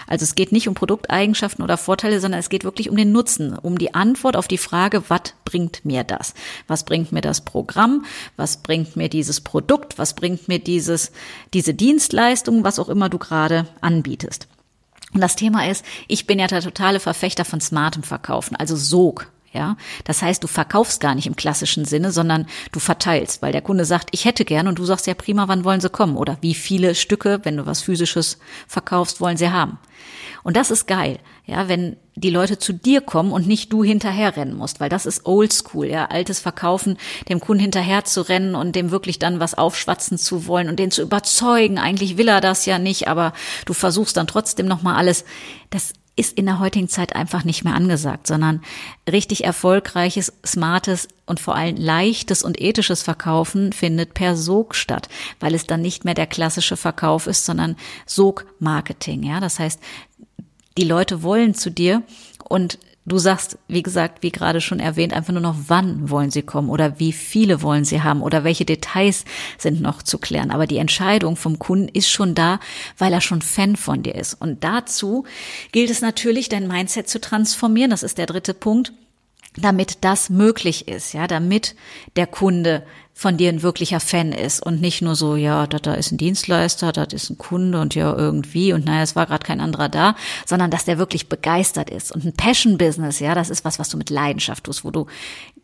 Also 0.06 0.24
es 0.24 0.36
geht 0.36 0.52
nicht 0.52 0.68
um 0.68 0.76
Produkteigenschaften 0.76 1.64
oder 1.64 1.78
Vorteile, 1.78 2.20
sondern 2.20 2.40
es 2.40 2.50
geht 2.50 2.64
wirklich 2.64 2.90
um 2.90 2.96
den 2.96 3.12
Nutzen, 3.12 3.58
um 3.58 3.78
die 3.78 3.94
Antwort 3.94 4.36
auf 4.36 4.48
die 4.48 4.58
Frage, 4.58 5.04
was 5.10 5.34
bringt 5.46 5.86
mir 5.86 6.04
das? 6.04 6.34
Was 6.68 6.84
bringt 6.84 7.12
mir 7.12 7.22
das 7.22 7.42
Programm? 7.42 8.06
Was 8.36 8.58
bringt 8.58 8.96
mir 8.96 9.10
dieses 9.10 9.42
Produkt? 9.42 9.98
Was 9.98 10.14
bringt 10.14 10.48
mir 10.48 10.60
dieses, 10.60 11.12
diese 11.54 11.74
Dienstleistung, 11.74 12.64
was 12.64 12.80
auch 12.80 12.90
immer 12.90 13.10
du 13.10 13.18
gerade 13.18 13.66
anbietest? 13.82 14.48
Und 15.14 15.22
das 15.22 15.36
Thema 15.36 15.68
ist, 15.68 15.86
ich 16.08 16.28
bin 16.28 16.38
ja 16.38 16.48
der 16.48 16.62
totale 16.62 17.00
Verfechter 17.00 17.46
von 17.46 17.62
smartem 17.62 18.04
Verkaufen, 18.04 18.56
also 18.56 18.76
Sog. 18.76 19.32
Ja, 19.54 19.78
das 20.04 20.22
heißt, 20.22 20.44
du 20.44 20.48
verkaufst 20.48 21.00
gar 21.00 21.16
nicht 21.16 21.26
im 21.26 21.38
klassischen 21.38 21.86
Sinne, 21.86 22.12
sondern 22.12 22.48
du 22.74 22.80
verteilst, 22.80 23.42
weil 23.42 23.54
der 23.54 23.62
Kunde 23.62 23.86
sagt, 23.86 24.10
ich 24.12 24.26
hätte 24.26 24.44
gern 24.44 24.68
und 24.68 24.78
du 24.78 24.86
sagst 24.86 25.08
ja 25.08 25.14
prima, 25.14 25.48
wann 25.48 25.64
wollen 25.64 25.80
sie 25.80 25.90
kommen 25.90 26.18
oder 26.18 26.38
wie 26.42 26.54
viele 26.54 26.96
Stücke, 26.96 27.40
wenn 27.44 27.58
du 27.58 27.66
was 27.66 27.82
physisches 27.82 28.40
verkaufst, 28.68 29.22
wollen 29.22 29.38
sie 29.38 29.50
haben. 29.50 29.80
Und 30.44 30.58
das 30.58 30.70
ist 30.70 30.86
geil, 30.86 31.20
ja, 31.46 31.68
wenn 31.68 31.98
die 32.16 32.30
Leute 32.30 32.58
zu 32.58 32.74
dir 32.74 33.02
kommen 33.02 33.32
und 33.32 33.48
nicht 33.48 33.72
du 33.72 33.84
hinterherrennen 33.84 34.56
musst, 34.56 34.80
weil 34.80 34.90
das 34.90 35.06
ist 35.06 35.26
oldschool, 35.26 35.88
ja, 35.88 36.06
altes 36.06 36.40
Verkaufen, 36.40 36.98
dem 37.30 37.40
Kunden 37.40 37.62
hinterher 37.62 38.06
zu 38.06 38.22
rennen 38.22 38.56
und 38.56 38.76
dem 38.76 38.92
wirklich 38.92 39.20
dann 39.20 39.40
was 39.40 39.54
aufschwatzen 39.54 40.18
zu 40.18 40.48
wollen 40.48 40.70
und 40.70 40.78
den 40.78 40.92
zu 40.92 41.02
überzeugen. 41.02 41.80
Eigentlich 41.80 42.18
will 42.18 42.28
er 42.28 42.42
das 42.42 42.66
ja 42.66 42.80
nicht, 42.80 43.08
aber 43.08 43.34
du 43.66 43.74
versuchst 43.74 44.18
dann 44.18 44.28
trotzdem 44.28 44.68
nochmal 44.68 44.96
alles. 44.96 45.26
Das 45.70 45.94
ist 46.18 46.38
in 46.38 46.46
der 46.48 46.60
heutigen 46.60 46.90
Zeit 46.90 47.16
einfach 47.16 47.46
nicht 47.46 47.64
mehr 47.64 47.76
angesagt, 47.76 48.28
sondern 48.28 48.62
richtig 49.10 49.46
erfolgreiches, 49.46 50.34
smartes 50.46 51.08
und 51.26 51.40
vor 51.40 51.56
allem 51.56 51.78
leichtes 51.78 52.44
und 52.44 52.60
ethisches 52.60 53.04
Verkaufen 53.04 53.72
findet 53.72 54.14
per 54.14 54.36
Sog 54.36 54.76
statt, 54.76 55.08
weil 55.40 55.54
es 55.54 55.68
dann 55.68 55.82
nicht 55.82 56.06
mehr 56.06 56.16
der 56.16 56.28
klassische 56.28 56.76
Verkauf 56.76 57.28
ist, 57.28 57.46
sondern 57.46 57.78
Sog-Marketing. 58.08 59.24
Ja, 59.24 59.40
das 59.40 59.60
heißt, 59.60 59.80
die 60.78 60.86
Leute 60.86 61.24
wollen 61.24 61.54
zu 61.54 61.70
dir 61.70 62.02
und 62.50 62.80
Du 63.08 63.20
sagst, 63.20 63.58
wie 63.70 63.84
gesagt, 63.84 64.22
wie 64.22 64.34
gerade 64.34 64.60
schon 64.60 64.82
erwähnt, 64.82 65.14
einfach 65.14 65.32
nur 65.32 65.42
noch, 65.42 65.56
wann 65.68 66.10
wollen 66.10 66.30
sie 66.30 66.42
kommen 66.42 66.70
oder 66.70 67.00
wie 67.00 67.14
viele 67.14 67.62
wollen 67.62 67.86
sie 67.86 68.02
haben 68.02 68.22
oder 68.22 68.44
welche 68.44 68.66
Details 68.66 69.24
sind 69.58 69.82
noch 69.82 70.04
zu 70.04 70.18
klären. 70.18 70.52
Aber 70.52 70.68
die 70.68 70.76
Entscheidung 70.76 71.38
vom 71.38 71.58
Kunden 71.58 71.88
ist 71.88 72.10
schon 72.10 72.36
da, 72.36 72.60
weil 72.98 73.14
er 73.14 73.22
schon 73.22 73.42
Fan 73.42 73.78
von 73.78 74.04
dir 74.04 74.14
ist. 74.14 74.34
Und 74.34 74.66
dazu 74.66 75.24
gilt 75.72 75.90
es 75.90 76.02
natürlich, 76.02 76.50
dein 76.50 76.68
Mindset 76.68 77.08
zu 77.08 77.22
transformieren. 77.22 77.92
Das 77.92 78.04
ist 78.04 78.18
der 78.18 78.26
dritte 78.26 78.54
Punkt 78.54 78.92
damit 79.58 80.04
das 80.04 80.30
möglich 80.30 80.88
ist, 80.88 81.14
ja, 81.14 81.28
damit 81.28 81.76
der 82.16 82.28
Kunde 82.28 82.84
von 83.14 83.36
dir 83.36 83.50
ein 83.50 83.64
wirklicher 83.64 84.00
Fan 84.00 84.32
ist 84.32 84.64
und 84.64 84.80
nicht 84.80 85.02
nur 85.02 85.16
so, 85.16 85.36
ja, 85.36 85.66
da, 85.66 85.80
da 85.80 85.96
ist 85.96 86.12
ein 86.12 86.20
Dienstleister, 86.20 86.92
da 86.92 87.04
ist 87.04 87.32
ein 87.32 87.40
Kunde 87.40 87.82
und 87.82 87.96
ja, 87.96 88.16
irgendwie 88.16 88.74
und 88.74 88.86
naja, 88.86 89.02
es 89.02 89.16
war 89.16 89.26
gerade 89.26 89.44
kein 89.44 89.60
anderer 89.60 89.90
da, 89.90 90.16
sondern 90.46 90.70
dass 90.70 90.86
der 90.86 91.00
wirklich 91.00 91.28
begeistert 91.28 91.90
ist. 91.90 92.12
Und 92.12 92.26
ein 92.26 92.34
Passion-Business, 92.34 93.20
ja, 93.20 93.34
das 93.34 93.50
ist 93.50 93.66
was, 93.66 93.80
was 93.80 93.90
du 93.90 93.98
mit 93.98 94.12
Leidenschaft 94.12 94.66
tust, 94.66 94.86
wo 94.86 94.92
du 94.92 95.08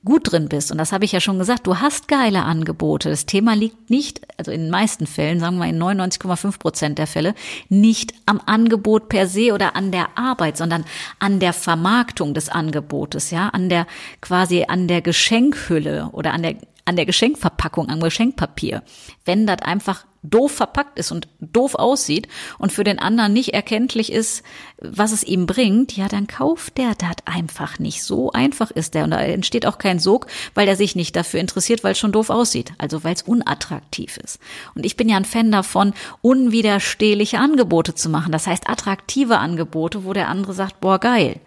gut 0.05 0.31
drin 0.31 0.50
bist. 0.50 0.72
Und 0.72 0.77
das 0.77 0.91
habe 0.91 1.05
ich 1.05 1.12
ja 1.12 1.19
schon 1.19 1.39
gesagt, 1.39 1.65
du 1.67 1.77
hast 1.77 2.07
geile 2.07 2.43
Angebote. 2.43 3.10
Das 3.10 3.25
Thema 3.25 3.55
liegt 3.55 3.89
nicht, 3.89 4.22
also 4.38 4.51
in 4.51 4.62
den 4.62 4.69
meisten 4.69 5.07
Fällen, 5.07 5.39
sagen 5.39 5.57
wir 5.57 5.67
in 5.67 5.81
99,5 5.81 6.60
Prozent 6.60 6.98
der 6.98 7.07
Fälle, 7.07 7.36
nicht 7.69 8.13
am 8.25 8.41
Angebot 8.45 9.10
per 9.10 9.27
se 9.27 9.53
oder 9.53 9.75
an 9.75 9.91
der 9.91 10.17
Arbeit, 10.17 10.57
sondern 10.57 10.86
an 11.19 11.39
der 11.39 11.53
Vermarktung 11.53 12.33
des 12.33 12.50
Angebotes, 12.50 13.31
ja, 13.31 13.50
an 13.50 13.69
der 13.69 13.88
quasi 14.22 14.65
an 14.67 14.88
der 14.88 15.01
Geschenkhülle 15.01 16.10
oder 16.12 16.33
an 16.33 16.43
der 16.43 16.55
an 16.86 16.98
der 16.98 17.05
Geschenkverpackung, 17.05 17.89
am 17.89 18.01
Geschenkpapier. 18.01 18.83
Wenn 19.24 19.48
das 19.48 19.62
einfach 19.62 20.05
doof 20.24 20.53
verpackt 20.53 20.98
ist 20.98 21.12
und 21.12 21.27
doof 21.39 21.75
aussieht 21.75 22.27
und 22.58 22.72
für 22.72 22.84
den 22.84 23.00
anderen 23.00 23.34
nicht 23.34 23.53
erkenntlich 23.53 24.12
ist, 24.12 24.44
was 24.80 25.12
es 25.12 25.24
ihm 25.24 25.46
bringt, 25.46 25.96
ja, 25.96 26.08
dann 26.08 26.27
kauft 26.27 26.77
der 26.77 26.96
das 26.96 27.15
einfach 27.25 27.80
nicht. 27.80 28.03
So 28.03 28.32
einfach 28.32 28.72
ist 28.72 28.94
der. 28.94 29.03
Und 29.03 29.12
da 29.12 29.20
entsteht 29.20 29.65
auch 29.65 29.77
kein 29.77 30.00
Sog, 30.00 30.27
weil 30.56 30.68
er 30.68 30.75
sich 30.75 30.96
nicht 30.96 31.15
dafür 31.15 31.39
interessiert, 31.39 31.84
weil 31.84 31.92
es 31.92 32.00
schon 32.00 32.12
doof 32.12 32.30
aussieht. 32.30 32.74
Also 32.77 33.03
weil 33.03 33.13
es 33.13 33.22
unattraktiv 33.22 34.18
ist. 34.18 34.39
Und 34.75 34.86
ich 34.86 34.98
bin 34.98 35.10
ja 35.10 35.18
ein 35.18 35.25
Fan 35.25 35.51
davon, 35.51 35.94
unwiderstehliche 36.22 37.39
Angebote 37.39 37.94
zu 37.96 38.10
machen. 38.10 38.32
Das 38.32 38.48
heißt 38.48 38.70
attraktive 38.70 39.38
Angebote, 39.38 40.06
wo 40.06 40.13
der 40.13 40.30
andere 40.30 40.53
sagt, 40.53 40.80
boah, 40.82 41.00
geil. 41.00 41.39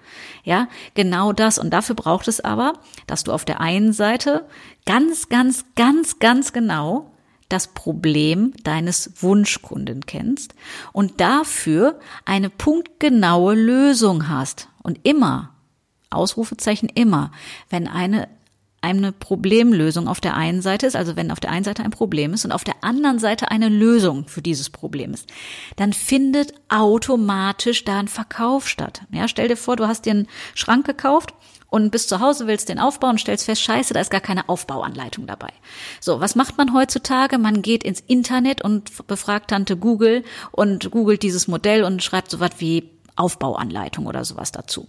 Ja, 0.44 0.68
genau 0.94 1.32
das. 1.32 1.58
Und 1.58 1.70
dafür 1.70 1.94
braucht 1.94 2.28
es 2.28 2.40
aber, 2.40 2.74
dass 3.06 3.24
du 3.24 3.32
auf 3.32 3.44
der 3.44 3.60
einen 3.60 3.92
Seite 3.92 4.46
ganz, 4.84 5.28
ganz, 5.28 5.64
ganz, 5.74 6.18
ganz 6.18 6.52
genau 6.52 7.10
das 7.48 7.68
Problem 7.68 8.52
deines 8.64 9.22
Wunschkunden 9.22 10.06
kennst 10.06 10.54
und 10.92 11.20
dafür 11.20 11.98
eine 12.24 12.50
punktgenaue 12.50 13.54
Lösung 13.54 14.28
hast. 14.28 14.68
Und 14.82 15.00
immer, 15.02 15.54
Ausrufezeichen 16.10 16.88
immer, 16.88 17.32
wenn 17.68 17.88
eine 17.88 18.28
eine 18.86 19.10
Problemlösung 19.10 20.06
auf 20.06 20.20
der 20.20 20.36
einen 20.36 20.62
Seite 20.62 20.86
ist, 20.86 20.94
also 20.94 21.16
wenn 21.16 21.32
auf 21.32 21.40
der 21.40 21.50
einen 21.50 21.64
Seite 21.64 21.82
ein 21.82 21.90
Problem 21.90 22.32
ist 22.34 22.44
und 22.44 22.52
auf 22.52 22.62
der 22.62 22.84
anderen 22.84 23.18
Seite 23.18 23.50
eine 23.50 23.68
Lösung 23.68 24.28
für 24.28 24.42
dieses 24.42 24.70
Problem 24.70 25.12
ist, 25.12 25.28
dann 25.74 25.92
findet 25.92 26.54
automatisch 26.68 27.84
da 27.84 27.98
ein 27.98 28.06
Verkauf 28.06 28.68
statt. 28.68 29.02
Ja, 29.10 29.26
stell 29.26 29.48
dir 29.48 29.56
vor, 29.56 29.74
du 29.74 29.88
hast 29.88 30.06
dir 30.06 30.12
einen 30.12 30.28
Schrank 30.54 30.86
gekauft 30.86 31.34
und 31.68 31.90
bis 31.90 32.06
zu 32.06 32.20
Hause 32.20 32.46
willst 32.46 32.68
den 32.68 32.78
aufbauen 32.78 33.12
und 33.12 33.18
stellst 33.18 33.44
fest, 33.44 33.62
scheiße, 33.62 33.94
da 33.94 34.00
ist 34.00 34.10
gar 34.10 34.20
keine 34.20 34.48
Aufbauanleitung 34.48 35.26
dabei. 35.26 35.52
So, 36.00 36.20
was 36.20 36.34
macht 36.34 36.58
man 36.58 36.72
heutzutage? 36.72 37.38
Man 37.38 37.62
geht 37.62 37.84
ins 37.84 38.00
Internet 38.00 38.62
und 38.62 39.06
befragt 39.06 39.50
Tante 39.50 39.76
Google 39.76 40.24
und 40.52 40.90
googelt 40.90 41.22
dieses 41.22 41.48
Modell 41.48 41.84
und 41.84 42.02
schreibt 42.02 42.30
sowas 42.30 42.52
wie 42.58 42.90
Aufbauanleitung 43.16 44.06
oder 44.06 44.24
sowas 44.24 44.52
dazu. 44.52 44.86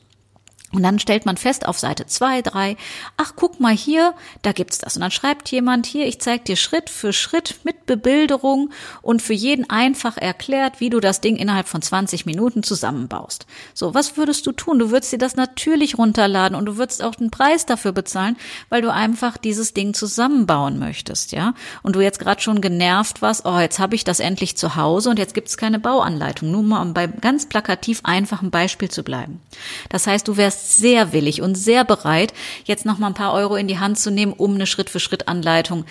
Und 0.74 0.84
dann 0.84 1.00
stellt 1.00 1.26
man 1.26 1.38
fest 1.38 1.66
auf 1.66 1.80
Seite 1.80 2.08
zwei, 2.08 2.42
drei, 2.42 2.76
ach 3.16 3.34
guck 3.38 3.62
mal 3.62 3.74
hier, 3.74 4.14
da 4.42 4.52
gibt's 4.52 4.80
das. 4.80 4.98
Und 4.98 5.02
dann 5.02 5.12
schreibt 5.12 5.50
jemand 5.50 5.86
hier, 5.86 6.06
ich 6.06 6.20
zeig 6.20 6.44
dir 6.44 6.58
Schritt 6.58 6.90
für 6.90 7.14
Schritt 7.14 7.62
mit 7.64 7.86
Bebilderung 7.86 8.72
und 9.02 9.22
für 9.22 9.34
jeden 9.34 9.70
einfach 9.70 10.18
erklärt, 10.18 10.82
wie 10.82 10.90
du 10.90 11.00
das 11.00 11.22
Ding 11.22 11.38
innerhalb 11.38 11.70
von 11.70 11.82
20 11.82 12.26
Minuten 12.26 12.64
zusammenbaust. 12.64 13.46
So, 13.74 13.94
was 13.94 14.18
würdest 14.18 14.46
du 14.46 14.52
tun? 14.52 14.78
Du 14.78 14.92
würdest 14.92 15.14
dir 15.14 15.18
das 15.18 15.38
natürlich 15.38 15.98
runterladen 15.98 16.58
und 16.58 16.66
du 16.66 16.76
würdest 16.76 17.02
auch 17.02 17.16
den 17.16 17.32
Preis 17.32 17.66
dafür 17.66 17.94
bezahlen, 17.94 18.36
weil 18.68 18.82
du 18.82 18.92
einfach 18.92 19.38
dieses 19.38 19.74
Ding 19.74 19.94
zusammenbauen 19.94 20.80
möchtest, 20.80 21.32
ja? 21.32 21.54
Und 21.82 21.96
du 21.96 22.02
jetzt 22.02 22.20
gerade 22.20 22.42
schon 22.42 22.60
genervt 22.60 23.22
warst, 23.22 23.46
oh, 23.46 23.58
jetzt 23.58 23.80
habe 23.80 23.96
ich 23.96 24.04
das 24.04 24.20
endlich 24.20 24.58
zu 24.58 24.76
Hause 24.76 25.12
und 25.12 25.18
jetzt 25.18 25.34
gibt's 25.34 25.56
keine 25.56 25.80
Bauanleitung. 25.80 26.52
Nur 26.52 26.64
mal 26.64 26.82
um 26.82 26.94
bei 26.94 27.08
ganz 27.08 27.46
plakativ 27.46 28.02
einfachen 28.04 28.52
Beispiel 28.52 28.92
zu 28.92 29.04
bleiben. 29.04 29.40
Das 29.88 30.08
heißt, 30.08 30.28
du 30.28 30.36
wärst 30.36 30.57
wärst 30.58 30.78
sehr 30.78 31.14
willig 31.14 31.42
und 31.42 31.56
sehr 31.56 31.84
bereit, 31.86 32.34
jetzt 32.66 32.86
noch 32.86 32.98
mal 32.98 33.08
ein 33.08 33.14
paar 33.14 33.34
Euro 33.34 33.56
in 33.56 33.68
die 33.68 33.80
Hand 33.80 34.00
zu 34.00 34.12
nehmen, 34.12 34.34
um 34.34 34.56
eine 34.56 34.66
Schritt-für-Schritt-Anleitung, 34.66 35.86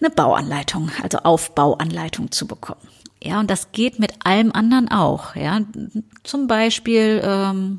eine 0.00 0.10
Bauanleitung, 0.10 0.90
also 1.02 1.18
Aufbauanleitung 1.18 2.30
zu 2.30 2.46
bekommen. 2.46 2.80
Ja, 3.22 3.40
und 3.40 3.50
das 3.50 3.72
geht 3.72 3.98
mit 3.98 4.14
allem 4.24 4.52
anderen 4.52 4.90
auch. 4.90 5.36
Ja, 5.36 5.60
zum 6.22 6.46
Beispiel 6.46 7.20
ähm, 7.24 7.78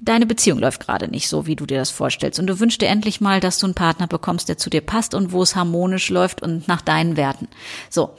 deine 0.00 0.26
Beziehung 0.26 0.58
läuft 0.58 0.80
gerade 0.80 1.08
nicht 1.08 1.28
so, 1.28 1.46
wie 1.46 1.56
du 1.56 1.66
dir 1.66 1.78
das 1.78 1.90
vorstellst, 1.90 2.38
und 2.38 2.46
du 2.46 2.60
wünschst 2.60 2.82
dir 2.82 2.88
endlich 2.88 3.20
mal, 3.20 3.40
dass 3.40 3.58
du 3.58 3.66
einen 3.66 3.74
Partner 3.74 4.06
bekommst, 4.06 4.48
der 4.48 4.58
zu 4.58 4.70
dir 4.70 4.82
passt 4.82 5.14
und 5.14 5.32
wo 5.32 5.42
es 5.42 5.56
harmonisch 5.56 6.10
läuft 6.10 6.42
und 6.42 6.68
nach 6.68 6.82
deinen 6.82 7.16
Werten. 7.16 7.48
So. 7.90 8.14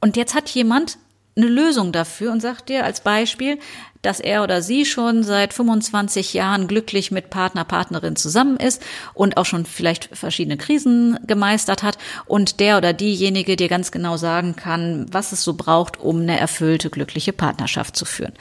Und 0.00 0.16
jetzt 0.16 0.34
hat 0.34 0.48
jemand 0.50 0.98
eine 1.36 1.46
Lösung 1.46 1.92
dafür 1.92 2.32
und 2.32 2.40
sagt 2.40 2.70
dir 2.70 2.84
als 2.84 3.00
Beispiel, 3.00 3.58
dass 4.00 4.20
er 4.20 4.42
oder 4.42 4.62
sie 4.62 4.86
schon 4.86 5.22
seit 5.22 5.52
25 5.52 6.32
Jahren 6.32 6.66
glücklich 6.66 7.10
mit 7.10 7.28
Partner, 7.28 7.64
Partnerin 7.64 8.16
zusammen 8.16 8.56
ist 8.56 8.82
und 9.12 9.36
auch 9.36 9.44
schon 9.44 9.66
vielleicht 9.66 10.16
verschiedene 10.16 10.56
Krisen 10.56 11.18
gemeistert 11.26 11.82
hat 11.82 11.98
und 12.24 12.60
der 12.60 12.78
oder 12.78 12.92
diejenige 12.92 13.56
dir 13.56 13.68
ganz 13.68 13.90
genau 13.90 14.16
sagen 14.16 14.56
kann, 14.56 15.06
was 15.10 15.32
es 15.32 15.42
so 15.42 15.54
braucht, 15.54 16.00
um 16.00 16.20
eine 16.22 16.40
erfüllte, 16.40 16.88
glückliche 16.88 17.32
Partnerschaft 17.32 17.96
zu 17.96 18.06
führen. 18.06 18.32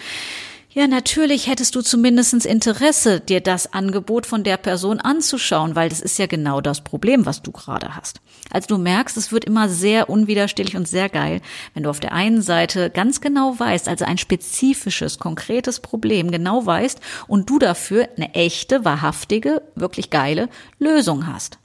Ja, 0.77 0.89
natürlich 0.89 1.47
hättest 1.47 1.73
du 1.75 1.81
zumindestens 1.81 2.43
Interesse, 2.43 3.21
dir 3.21 3.39
das 3.39 3.71
Angebot 3.71 4.25
von 4.25 4.43
der 4.43 4.57
Person 4.57 4.99
anzuschauen, 4.99 5.73
weil 5.73 5.87
das 5.87 6.01
ist 6.01 6.19
ja 6.19 6.25
genau 6.25 6.59
das 6.59 6.83
Problem, 6.83 7.25
was 7.25 7.41
du 7.41 7.53
gerade 7.53 7.95
hast. 7.95 8.19
Also 8.51 8.67
du 8.67 8.77
merkst, 8.77 9.15
es 9.15 9.31
wird 9.31 9.45
immer 9.45 9.69
sehr 9.69 10.09
unwiderstehlich 10.09 10.75
und 10.75 10.85
sehr 10.85 11.07
geil, 11.07 11.39
wenn 11.73 11.83
du 11.83 11.89
auf 11.89 12.01
der 12.01 12.11
einen 12.11 12.41
Seite 12.41 12.89
ganz 12.89 13.21
genau 13.21 13.57
weißt, 13.57 13.87
also 13.87 14.03
ein 14.03 14.17
spezifisches, 14.17 15.17
konkretes 15.17 15.79
Problem 15.79 16.29
genau 16.29 16.65
weißt 16.65 16.99
und 17.27 17.49
du 17.49 17.57
dafür 17.57 18.09
eine 18.17 18.33
echte, 18.33 18.83
wahrhaftige, 18.83 19.61
wirklich 19.75 20.09
geile 20.09 20.49
Lösung 20.77 21.25
hast. 21.25 21.57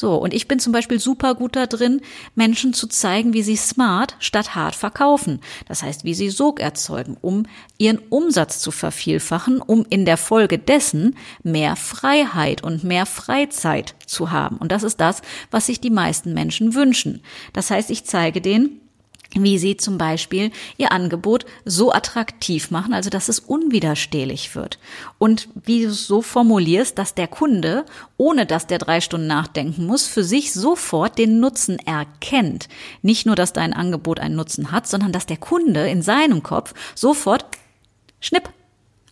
So, 0.00 0.14
und 0.14 0.32
ich 0.32 0.48
bin 0.48 0.58
zum 0.58 0.72
Beispiel 0.72 0.98
super 0.98 1.34
gut 1.34 1.56
da 1.56 1.66
drin, 1.66 2.00
Menschen 2.34 2.72
zu 2.72 2.86
zeigen, 2.86 3.34
wie 3.34 3.42
sie 3.42 3.56
smart 3.56 4.16
statt 4.18 4.54
hart 4.54 4.74
verkaufen. 4.74 5.40
Das 5.68 5.82
heißt, 5.82 6.04
wie 6.04 6.14
sie 6.14 6.30
Sog 6.30 6.58
erzeugen, 6.58 7.18
um 7.20 7.44
ihren 7.76 7.98
Umsatz 8.08 8.60
zu 8.60 8.70
vervielfachen, 8.70 9.60
um 9.60 9.84
in 9.90 10.06
der 10.06 10.16
Folge 10.16 10.58
dessen 10.58 11.18
mehr 11.42 11.76
Freiheit 11.76 12.64
und 12.64 12.82
mehr 12.82 13.04
Freizeit 13.04 13.94
zu 14.06 14.30
haben. 14.30 14.56
Und 14.56 14.72
das 14.72 14.84
ist 14.84 15.02
das, 15.02 15.20
was 15.50 15.66
sich 15.66 15.82
die 15.82 15.90
meisten 15.90 16.32
Menschen 16.32 16.74
wünschen. 16.74 17.20
Das 17.52 17.70
heißt, 17.70 17.90
ich 17.90 18.04
zeige 18.04 18.40
denen, 18.40 18.80
wie 19.34 19.58
sie 19.58 19.76
zum 19.76 19.98
Beispiel 19.98 20.50
ihr 20.76 20.92
Angebot 20.92 21.46
so 21.64 21.92
attraktiv 21.92 22.70
machen, 22.70 22.92
also 22.92 23.10
dass 23.10 23.28
es 23.28 23.38
unwiderstehlich 23.38 24.54
wird. 24.54 24.78
Und 25.18 25.48
wie 25.54 25.82
du 25.82 25.90
es 25.90 26.06
so 26.06 26.22
formulierst, 26.22 26.98
dass 26.98 27.14
der 27.14 27.28
Kunde, 27.28 27.84
ohne 28.16 28.46
dass 28.46 28.66
der 28.66 28.78
drei 28.78 29.00
Stunden 29.00 29.26
nachdenken 29.26 29.86
muss, 29.86 30.06
für 30.06 30.24
sich 30.24 30.52
sofort 30.52 31.18
den 31.18 31.40
Nutzen 31.40 31.78
erkennt. 31.78 32.68
Nicht 33.02 33.26
nur, 33.26 33.36
dass 33.36 33.52
dein 33.52 33.72
Angebot 33.72 34.20
einen 34.20 34.36
Nutzen 34.36 34.72
hat, 34.72 34.86
sondern 34.86 35.12
dass 35.12 35.26
der 35.26 35.36
Kunde 35.36 35.88
in 35.88 36.02
seinem 36.02 36.42
Kopf 36.42 36.74
sofort 36.94 37.44
schnipp. 38.20 38.50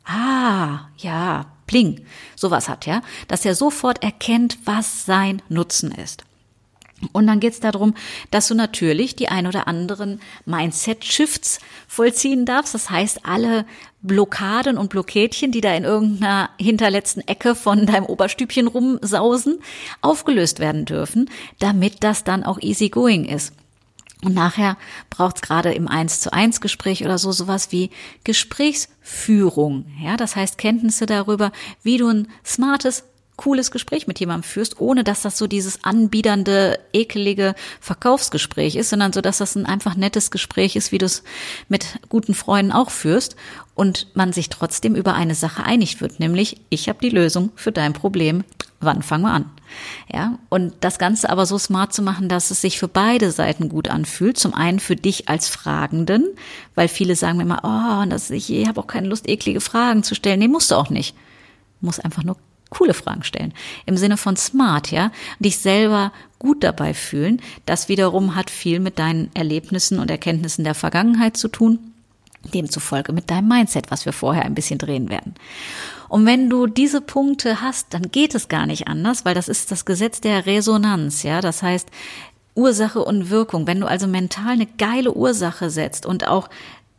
Ah, 0.04 0.88
ja, 0.96 1.46
pling, 1.66 2.04
sowas 2.34 2.68
hat, 2.68 2.86
ja, 2.86 3.02
dass 3.28 3.44
er 3.44 3.54
sofort 3.54 4.02
erkennt, 4.02 4.58
was 4.64 5.04
sein 5.04 5.42
Nutzen 5.48 5.92
ist. 5.92 6.24
Und 7.12 7.26
dann 7.26 7.40
geht 7.40 7.52
es 7.52 7.60
darum, 7.60 7.94
dass 8.30 8.48
du 8.48 8.54
natürlich 8.54 9.14
die 9.14 9.28
ein 9.28 9.46
oder 9.46 9.68
anderen 9.68 10.20
Mindset-Shifts 10.46 11.60
vollziehen 11.86 12.44
darfst. 12.44 12.74
Das 12.74 12.90
heißt, 12.90 13.24
alle 13.24 13.66
Blockaden 14.02 14.78
und 14.78 14.90
Blockädchen, 14.90 15.52
die 15.52 15.60
da 15.60 15.74
in 15.74 15.84
irgendeiner 15.84 16.50
hinterletzten 16.58 17.26
Ecke 17.26 17.54
von 17.54 17.86
deinem 17.86 18.06
Oberstübchen 18.06 18.66
rumsausen, 18.66 19.60
aufgelöst 20.00 20.58
werden 20.58 20.84
dürfen, 20.84 21.30
damit 21.58 22.02
das 22.02 22.24
dann 22.24 22.44
auch 22.44 22.60
easy 22.60 22.88
going 22.88 23.24
ist. 23.24 23.52
Und 24.24 24.34
nachher 24.34 24.76
braucht 25.10 25.36
es 25.36 25.42
gerade 25.42 25.72
im 25.72 25.86
Eins 25.86 26.20
zu 26.20 26.32
eins 26.32 26.60
Gespräch 26.60 27.04
oder 27.04 27.18
so 27.18 27.30
sowas 27.30 27.70
wie 27.70 27.90
Gesprächsführung. 28.24 29.86
Ja, 30.02 30.16
das 30.16 30.34
heißt 30.34 30.58
Kenntnisse 30.58 31.06
darüber, 31.06 31.52
wie 31.84 31.98
du 31.98 32.08
ein 32.08 32.28
smartes 32.44 33.04
cooles 33.38 33.70
Gespräch 33.70 34.06
mit 34.06 34.20
jemandem 34.20 34.42
führst, 34.42 34.78
ohne 34.80 35.04
dass 35.04 35.22
das 35.22 35.38
so 35.38 35.46
dieses 35.46 35.82
anbiedernde, 35.84 36.78
ekelige 36.92 37.54
Verkaufsgespräch 37.80 38.74
ist, 38.76 38.90
sondern 38.90 39.14
so, 39.14 39.22
dass 39.22 39.38
das 39.38 39.56
ein 39.56 39.64
einfach 39.64 39.96
nettes 39.96 40.30
Gespräch 40.30 40.76
ist, 40.76 40.92
wie 40.92 40.98
du 40.98 41.06
es 41.06 41.22
mit 41.68 41.86
guten 42.10 42.34
Freunden 42.34 42.72
auch 42.72 42.90
führst 42.90 43.36
und 43.74 44.08
man 44.14 44.34
sich 44.34 44.50
trotzdem 44.50 44.94
über 44.94 45.14
eine 45.14 45.34
Sache 45.34 45.64
einig 45.64 46.02
wird, 46.02 46.20
nämlich 46.20 46.60
ich 46.68 46.88
habe 46.90 46.98
die 47.00 47.08
Lösung 47.08 47.50
für 47.54 47.72
dein 47.72 47.94
Problem. 47.94 48.44
Wann 48.80 49.02
fangen 49.02 49.24
wir 49.24 49.32
an? 49.32 49.50
Ja, 50.12 50.38
und 50.50 50.72
das 50.80 50.98
Ganze 50.98 51.30
aber 51.30 51.46
so 51.46 51.58
smart 51.58 51.92
zu 51.92 52.00
machen, 52.00 52.28
dass 52.28 52.52
es 52.52 52.60
sich 52.60 52.78
für 52.78 52.86
beide 52.86 53.32
Seiten 53.32 53.68
gut 53.68 53.88
anfühlt. 53.88 54.38
Zum 54.38 54.54
einen 54.54 54.78
für 54.78 54.94
dich 54.94 55.28
als 55.28 55.48
Fragenden, 55.48 56.24
weil 56.76 56.86
viele 56.86 57.16
sagen 57.16 57.38
mir 57.38 57.42
immer, 57.42 57.62
oh, 57.64 58.08
das, 58.08 58.30
ich 58.30 58.68
habe 58.68 58.80
auch 58.80 58.86
keine 58.86 59.08
Lust, 59.08 59.28
eklige 59.28 59.60
Fragen 59.60 60.04
zu 60.04 60.14
stellen. 60.14 60.38
Nee, 60.38 60.46
musst 60.46 60.70
du 60.70 60.76
auch 60.76 60.90
nicht. 60.90 61.16
Muss 61.80 61.98
einfach 61.98 62.22
nur 62.22 62.36
coole 62.70 62.94
Fragen 62.94 63.24
stellen. 63.24 63.54
Im 63.86 63.96
Sinne 63.96 64.16
von 64.16 64.36
smart, 64.36 64.90
ja. 64.90 65.10
Dich 65.38 65.58
selber 65.58 66.12
gut 66.38 66.62
dabei 66.62 66.94
fühlen. 66.94 67.40
Das 67.66 67.88
wiederum 67.88 68.34
hat 68.34 68.50
viel 68.50 68.80
mit 68.80 68.98
deinen 68.98 69.30
Erlebnissen 69.34 69.98
und 69.98 70.10
Erkenntnissen 70.10 70.64
der 70.64 70.74
Vergangenheit 70.74 71.36
zu 71.36 71.48
tun. 71.48 71.92
Demzufolge 72.54 73.12
mit 73.12 73.30
deinem 73.30 73.48
Mindset, 73.48 73.90
was 73.90 74.06
wir 74.06 74.12
vorher 74.12 74.44
ein 74.44 74.54
bisschen 74.54 74.78
drehen 74.78 75.10
werden. 75.10 75.34
Und 76.08 76.24
wenn 76.24 76.48
du 76.48 76.66
diese 76.66 77.00
Punkte 77.00 77.60
hast, 77.60 77.88
dann 77.90 78.10
geht 78.10 78.34
es 78.34 78.48
gar 78.48 78.66
nicht 78.66 78.86
anders, 78.86 79.24
weil 79.24 79.34
das 79.34 79.48
ist 79.48 79.70
das 79.70 79.84
Gesetz 79.84 80.20
der 80.20 80.46
Resonanz, 80.46 81.22
ja. 81.22 81.40
Das 81.40 81.62
heißt, 81.62 81.88
Ursache 82.54 83.04
und 83.04 83.30
Wirkung. 83.30 83.66
Wenn 83.66 83.80
du 83.80 83.86
also 83.86 84.06
mental 84.06 84.52
eine 84.52 84.66
geile 84.66 85.12
Ursache 85.12 85.70
setzt 85.70 86.06
und 86.06 86.26
auch 86.26 86.48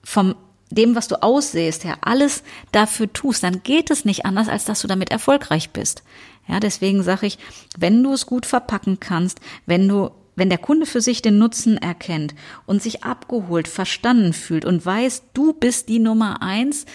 vom 0.04 0.36
dem, 0.70 0.96
was 0.96 1.08
du 1.08 1.22
aussehst, 1.22 1.84
ja, 1.84 1.98
alles 2.02 2.44
dafür 2.72 3.12
tust, 3.12 3.44
dann 3.44 3.64
geht 3.64 3.90
es 3.90 4.06
nicht 4.06 4.26
anders, 4.26 4.50
als 4.50 4.66
dass 4.66 4.82
du 4.82 4.88
damit 4.88 5.12
erfolgreich 5.12 5.72
bist. 5.72 6.04
Ja, 6.48 6.60
deswegen 6.60 7.04
sage 7.04 7.28
ich, 7.28 7.38
wenn 7.78 8.04
du 8.04 8.14
es 8.14 8.26
gut 8.26 8.46
verpacken 8.46 9.00
kannst, 9.00 9.40
wenn 9.66 9.88
du 9.88 10.12
wenn 10.36 10.50
der 10.50 10.58
Kunde 10.58 10.86
für 10.86 11.02
sich 11.02 11.22
den 11.22 11.38
Nutzen 11.38 11.78
erkennt 11.78 12.34
und 12.66 12.82
sich 12.82 13.04
abgeholt, 13.04 13.68
verstanden 13.68 14.32
fühlt 14.32 14.64
und 14.64 14.86
weiß, 14.86 15.24
du 15.34 15.52
bist 15.52 15.90
die 15.90 16.00
Nummer 16.00 16.42
eins 16.42 16.86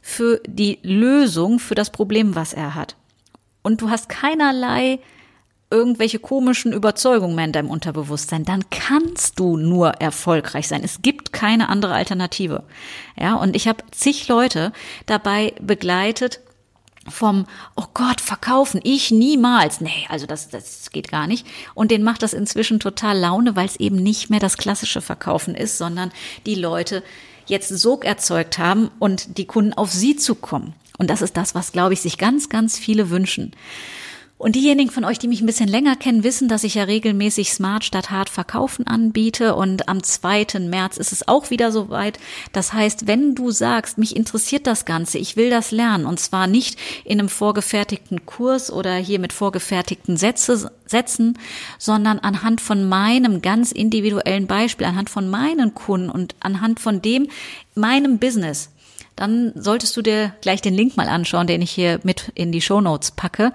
für 0.00 0.40
die 0.46 0.78
Lösung 0.82 1.58
für 1.58 1.74
das 1.74 1.90
Problem, 1.90 2.36
was 2.36 2.52
er 2.52 2.76
hat. 2.76 2.94
Und 3.62 3.82
du 3.82 3.90
hast 3.90 4.08
keinerlei 4.08 5.00
irgendwelche 5.72 6.18
komischen 6.18 6.72
Überzeugungen 6.72 7.34
mehr 7.34 7.46
in 7.46 7.52
deinem 7.52 7.70
Unterbewusstsein, 7.70 8.44
dann 8.44 8.64
kannst 8.70 9.40
du 9.40 9.56
nur 9.56 9.94
erfolgreich 9.94 10.68
sein. 10.68 10.82
Es 10.84 11.02
gibt 11.02 11.32
keine 11.32 11.68
andere 11.68 11.94
Alternative. 11.94 12.62
Ja, 13.18 13.34
und 13.34 13.56
ich 13.56 13.66
habe 13.66 13.82
zig 13.90 14.28
Leute 14.28 14.72
dabei 15.06 15.54
begleitet, 15.60 16.40
vom, 17.08 17.46
oh 17.74 17.86
Gott, 17.94 18.20
verkaufen, 18.20 18.80
ich 18.84 19.10
niemals. 19.10 19.80
Nee, 19.80 20.06
also 20.08 20.26
das, 20.26 20.50
das 20.50 20.90
geht 20.92 21.10
gar 21.10 21.26
nicht. 21.26 21.46
Und 21.74 21.90
den 21.90 22.04
macht 22.04 22.22
das 22.22 22.32
inzwischen 22.32 22.78
total 22.78 23.18
Laune, 23.18 23.56
weil 23.56 23.66
es 23.66 23.76
eben 23.76 23.96
nicht 23.96 24.30
mehr 24.30 24.38
das 24.38 24.56
klassische 24.56 25.00
Verkaufen 25.00 25.56
ist, 25.56 25.78
sondern 25.78 26.12
die 26.46 26.54
Leute 26.54 27.02
jetzt 27.46 27.70
Sog 27.70 28.04
erzeugt 28.04 28.58
haben 28.58 28.90
und 29.00 29.36
die 29.38 29.46
Kunden 29.46 29.72
auf 29.72 29.90
sie 29.90 30.14
zu 30.14 30.36
kommen. 30.36 30.74
Und 30.98 31.10
das 31.10 31.22
ist 31.22 31.36
das, 31.36 31.54
was, 31.56 31.72
glaube 31.72 31.94
ich, 31.94 32.00
sich 32.00 32.18
ganz, 32.18 32.48
ganz 32.48 32.78
viele 32.78 33.10
wünschen. 33.10 33.52
Und 34.42 34.56
diejenigen 34.56 34.90
von 34.90 35.04
euch, 35.04 35.20
die 35.20 35.28
mich 35.28 35.40
ein 35.40 35.46
bisschen 35.46 35.68
länger 35.68 35.94
kennen, 35.94 36.24
wissen, 36.24 36.48
dass 36.48 36.64
ich 36.64 36.74
ja 36.74 36.82
regelmäßig 36.82 37.52
Smart 37.52 37.84
statt 37.84 38.10
Hart 38.10 38.28
verkaufen 38.28 38.88
anbiete. 38.88 39.54
Und 39.54 39.88
am 39.88 40.02
2. 40.02 40.58
März 40.58 40.96
ist 40.96 41.12
es 41.12 41.28
auch 41.28 41.50
wieder 41.50 41.70
soweit. 41.70 42.18
Das 42.50 42.72
heißt, 42.72 43.06
wenn 43.06 43.36
du 43.36 43.52
sagst, 43.52 43.98
mich 43.98 44.16
interessiert 44.16 44.66
das 44.66 44.84
Ganze, 44.84 45.18
ich 45.18 45.36
will 45.36 45.48
das 45.48 45.70
lernen, 45.70 46.06
und 46.06 46.18
zwar 46.18 46.48
nicht 46.48 46.76
in 47.04 47.20
einem 47.20 47.28
vorgefertigten 47.28 48.26
Kurs 48.26 48.72
oder 48.72 48.96
hier 48.96 49.20
mit 49.20 49.32
vorgefertigten 49.32 50.16
Sätze, 50.16 50.72
Sätzen, 50.86 51.38
sondern 51.78 52.18
anhand 52.18 52.60
von 52.60 52.88
meinem 52.88 53.42
ganz 53.42 53.70
individuellen 53.70 54.48
Beispiel, 54.48 54.88
anhand 54.88 55.08
von 55.08 55.30
meinen 55.30 55.72
Kunden 55.72 56.10
und 56.10 56.34
anhand 56.40 56.80
von 56.80 57.00
dem, 57.00 57.28
meinem 57.76 58.18
Business, 58.18 58.70
dann 59.16 59.52
solltest 59.54 59.96
du 59.96 60.02
dir 60.02 60.32
gleich 60.40 60.62
den 60.62 60.74
Link 60.74 60.96
mal 60.96 61.08
anschauen, 61.08 61.46
den 61.46 61.62
ich 61.62 61.70
hier 61.70 62.00
mit 62.02 62.32
in 62.34 62.52
die 62.52 62.60
Show 62.60 62.80
Notes 62.80 63.10
packe. 63.10 63.52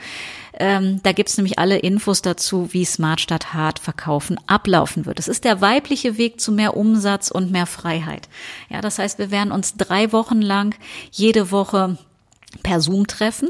Ähm, 0.59 1.01
da 1.03 1.11
gibt's 1.11 1.37
nämlich 1.37 1.59
alle 1.59 1.77
Infos 1.77 2.21
dazu, 2.21 2.73
wie 2.73 2.85
Smart 2.85 3.21
statt 3.21 3.53
Hart 3.53 3.79
verkaufen 3.79 4.39
ablaufen 4.47 5.05
wird. 5.05 5.19
Es 5.19 5.27
ist 5.27 5.43
der 5.43 5.61
weibliche 5.61 6.17
Weg 6.17 6.41
zu 6.41 6.51
mehr 6.51 6.75
Umsatz 6.75 7.29
und 7.29 7.51
mehr 7.51 7.67
Freiheit. 7.67 8.27
Ja, 8.69 8.81
das 8.81 8.97
heißt, 8.99 9.19
wir 9.19 9.31
werden 9.31 9.51
uns 9.51 9.75
drei 9.75 10.11
Wochen 10.11 10.41
lang 10.41 10.75
jede 11.11 11.51
Woche 11.51 11.97
per 12.63 12.81
Zoom 12.81 13.07
treffen 13.07 13.49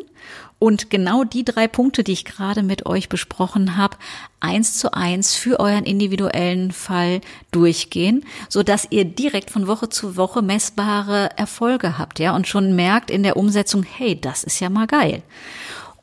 und 0.60 0.90
genau 0.90 1.24
die 1.24 1.46
drei 1.46 1.68
Punkte, 1.68 2.04
die 2.04 2.14
ich 2.14 2.26
gerade 2.26 2.64
mit 2.64 2.86
euch 2.86 3.10
besprochen 3.10 3.78
habe, 3.78 3.98
eins 4.40 4.78
zu 4.78 4.94
eins 4.94 5.36
für 5.36 5.60
euren 5.60 5.86
individuellen 5.86 6.72
Fall 6.72 7.22
durchgehen, 7.52 8.26
so 8.50 8.64
dass 8.64 8.88
ihr 8.90 9.06
direkt 9.06 9.52
von 9.52 9.68
Woche 9.68 9.90
zu 9.90 10.16
Woche 10.16 10.42
messbare 10.42 11.30
Erfolge 11.38 11.98
habt, 11.98 12.20
ja, 12.20 12.36
und 12.36 12.48
schon 12.48 12.76
merkt 12.76 13.12
in 13.12 13.24
der 13.24 13.38
Umsetzung, 13.38 13.84
hey, 13.84 14.20
das 14.20 14.44
ist 14.44 14.60
ja 14.60 14.70
mal 14.70 14.88
geil. 14.88 15.22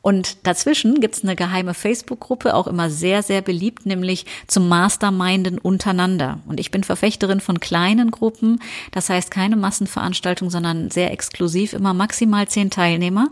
Und 0.05 0.45
dazwischen 0.45 1.01
gibt's 1.01 1.23
eine 1.23 1.35
geheime 1.35 1.73
Facebook-Gruppe, 1.73 2.53
auch 2.53 2.67
immer 2.67 2.91
sehr, 2.91 3.23
sehr 3.23 3.41
beliebt, 3.41 3.87
nämlich 3.87 4.27
zum 4.45 4.69
Masterminden 4.69 5.57
untereinander. 5.57 6.41
Und 6.45 6.59
ich 6.59 6.69
bin 6.69 6.83
Verfechterin 6.83 7.39
von 7.39 7.59
kleinen 7.59 8.11
Gruppen, 8.11 8.61
das 8.91 9.09
heißt 9.09 9.31
keine 9.31 9.55
Massenveranstaltung, 9.55 10.51
sondern 10.51 10.91
sehr 10.91 11.11
exklusiv, 11.11 11.73
immer 11.73 11.95
maximal 11.95 12.47
zehn 12.47 12.69
Teilnehmer. 12.69 13.31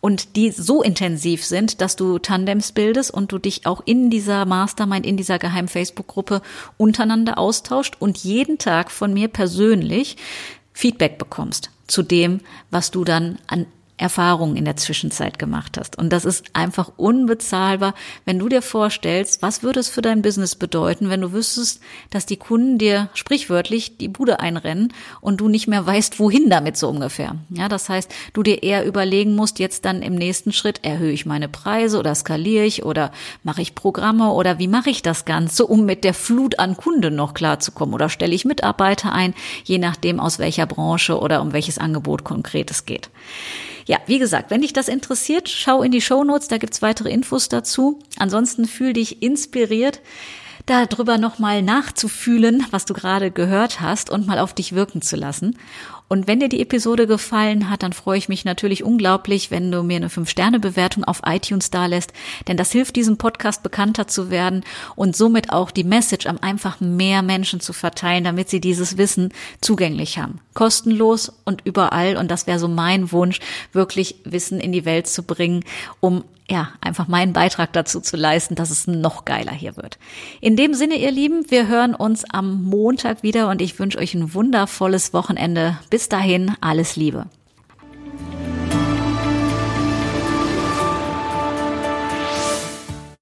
Und 0.00 0.34
die 0.34 0.50
so 0.50 0.82
intensiv 0.82 1.44
sind, 1.44 1.80
dass 1.80 1.94
du 1.94 2.18
Tandems 2.18 2.72
bildest 2.72 3.14
und 3.14 3.30
du 3.30 3.38
dich 3.38 3.64
auch 3.64 3.80
in 3.84 4.10
dieser 4.10 4.44
Mastermind, 4.44 5.06
in 5.06 5.16
dieser 5.16 5.38
geheimen 5.38 5.68
Facebook-Gruppe 5.68 6.42
untereinander 6.76 7.38
austauscht 7.38 7.94
und 8.00 8.18
jeden 8.18 8.58
Tag 8.58 8.90
von 8.90 9.14
mir 9.14 9.28
persönlich 9.28 10.16
Feedback 10.72 11.16
bekommst 11.16 11.70
zu 11.86 12.02
dem, 12.02 12.40
was 12.72 12.90
du 12.90 13.04
dann 13.04 13.38
an 13.46 13.66
Erfahrungen 13.98 14.56
in 14.56 14.64
der 14.64 14.76
Zwischenzeit 14.76 15.38
gemacht 15.38 15.76
hast. 15.76 15.98
Und 15.98 16.10
das 16.12 16.24
ist 16.24 16.46
einfach 16.52 16.92
unbezahlbar, 16.96 17.94
wenn 18.24 18.38
du 18.38 18.48
dir 18.48 18.62
vorstellst, 18.62 19.42
was 19.42 19.62
würde 19.62 19.80
es 19.80 19.88
für 19.88 20.02
dein 20.02 20.22
Business 20.22 20.54
bedeuten, 20.54 21.10
wenn 21.10 21.20
du 21.20 21.32
wüsstest, 21.32 21.80
dass 22.10 22.24
die 22.24 22.36
Kunden 22.36 22.78
dir 22.78 23.10
sprichwörtlich 23.14 23.98
die 23.98 24.08
Bude 24.08 24.40
einrennen 24.40 24.92
und 25.20 25.40
du 25.40 25.48
nicht 25.48 25.66
mehr 25.66 25.84
weißt, 25.84 26.20
wohin 26.20 26.48
damit 26.48 26.76
so 26.76 26.88
ungefähr. 26.88 27.36
Ja, 27.50 27.68
das 27.68 27.88
heißt, 27.88 28.12
du 28.32 28.42
dir 28.42 28.62
eher 28.62 28.86
überlegen 28.86 29.34
musst, 29.34 29.58
jetzt 29.58 29.84
dann 29.84 30.02
im 30.02 30.14
nächsten 30.14 30.52
Schritt 30.52 30.84
erhöhe 30.84 31.12
ich 31.12 31.26
meine 31.26 31.48
Preise 31.48 31.98
oder 31.98 32.14
skaliere 32.14 32.64
ich 32.64 32.84
oder 32.84 33.10
mache 33.42 33.62
ich 33.62 33.74
Programme 33.74 34.30
oder 34.30 34.58
wie 34.58 34.68
mache 34.68 34.90
ich 34.90 35.02
das 35.02 35.24
Ganze, 35.24 35.66
um 35.66 35.84
mit 35.84 36.04
der 36.04 36.14
Flut 36.14 36.58
an 36.60 36.76
Kunden 36.76 37.16
noch 37.16 37.34
klarzukommen 37.34 37.94
oder 37.94 38.08
stelle 38.08 38.34
ich 38.34 38.44
Mitarbeiter 38.44 39.12
ein, 39.12 39.34
je 39.64 39.78
nachdem 39.78 40.20
aus 40.20 40.38
welcher 40.38 40.66
Branche 40.66 41.18
oder 41.18 41.42
um 41.42 41.52
welches 41.52 41.78
Angebot 41.78 42.22
konkret 42.22 42.70
es 42.70 42.86
geht. 42.86 43.10
Ja, 43.88 44.00
wie 44.04 44.18
gesagt, 44.18 44.50
wenn 44.50 44.60
dich 44.60 44.74
das 44.74 44.86
interessiert, 44.86 45.48
schau 45.48 45.82
in 45.82 45.90
die 45.90 46.02
Show 46.02 46.22
Notes, 46.22 46.46
da 46.48 46.58
gibt's 46.58 46.82
weitere 46.82 47.08
Infos 47.08 47.48
dazu. 47.48 47.98
Ansonsten 48.18 48.66
fühl 48.66 48.92
dich 48.92 49.22
inspiriert, 49.22 50.02
darüber 50.68 51.18
nochmal 51.18 51.62
nachzufühlen, 51.62 52.64
was 52.70 52.84
du 52.84 52.94
gerade 52.94 53.30
gehört 53.30 53.80
hast 53.80 54.10
und 54.10 54.26
mal 54.26 54.38
auf 54.38 54.54
dich 54.54 54.74
wirken 54.74 55.02
zu 55.02 55.16
lassen. 55.16 55.56
Und 56.08 56.26
wenn 56.26 56.40
dir 56.40 56.48
die 56.48 56.62
Episode 56.62 57.06
gefallen 57.06 57.68
hat, 57.68 57.82
dann 57.82 57.92
freue 57.92 58.16
ich 58.16 58.30
mich 58.30 58.46
natürlich 58.46 58.82
unglaublich, 58.82 59.50
wenn 59.50 59.70
du 59.70 59.82
mir 59.82 59.96
eine 59.96 60.08
5-Sterne-Bewertung 60.08 61.04
auf 61.04 61.20
iTunes 61.26 61.70
da 61.70 61.84
lässt, 61.84 62.14
denn 62.48 62.56
das 62.56 62.72
hilft 62.72 62.96
diesem 62.96 63.18
Podcast 63.18 63.62
bekannter 63.62 64.08
zu 64.08 64.30
werden 64.30 64.64
und 64.96 65.14
somit 65.14 65.52
auch 65.52 65.70
die 65.70 65.84
Message 65.84 66.26
am 66.26 66.38
einfach 66.40 66.80
mehr 66.80 67.20
Menschen 67.22 67.60
zu 67.60 67.74
verteilen, 67.74 68.24
damit 68.24 68.48
sie 68.48 68.60
dieses 68.60 68.96
Wissen 68.96 69.34
zugänglich 69.60 70.18
haben. 70.18 70.40
Kostenlos 70.54 71.30
und 71.44 71.60
überall. 71.66 72.16
Und 72.16 72.30
das 72.30 72.46
wäre 72.46 72.58
so 72.58 72.68
mein 72.68 73.12
Wunsch, 73.12 73.40
wirklich 73.72 74.16
Wissen 74.24 74.60
in 74.60 74.72
die 74.72 74.86
Welt 74.86 75.08
zu 75.08 75.22
bringen, 75.22 75.62
um 76.00 76.24
ja, 76.50 76.70
einfach 76.80 77.08
meinen 77.08 77.32
Beitrag 77.32 77.72
dazu 77.72 78.00
zu 78.00 78.16
leisten, 78.16 78.54
dass 78.54 78.70
es 78.70 78.86
noch 78.86 79.24
geiler 79.24 79.52
hier 79.52 79.76
wird. 79.76 79.98
In 80.40 80.56
dem 80.56 80.74
Sinne, 80.74 80.96
ihr 80.96 81.10
Lieben, 81.10 81.50
wir 81.50 81.68
hören 81.68 81.94
uns 81.94 82.24
am 82.30 82.62
Montag 82.64 83.22
wieder 83.22 83.50
und 83.50 83.60
ich 83.60 83.78
wünsche 83.78 83.98
euch 83.98 84.14
ein 84.14 84.32
wundervolles 84.34 85.12
Wochenende. 85.12 85.78
Bis 85.90 86.08
dahin, 86.08 86.52
alles 86.60 86.96
Liebe. 86.96 87.26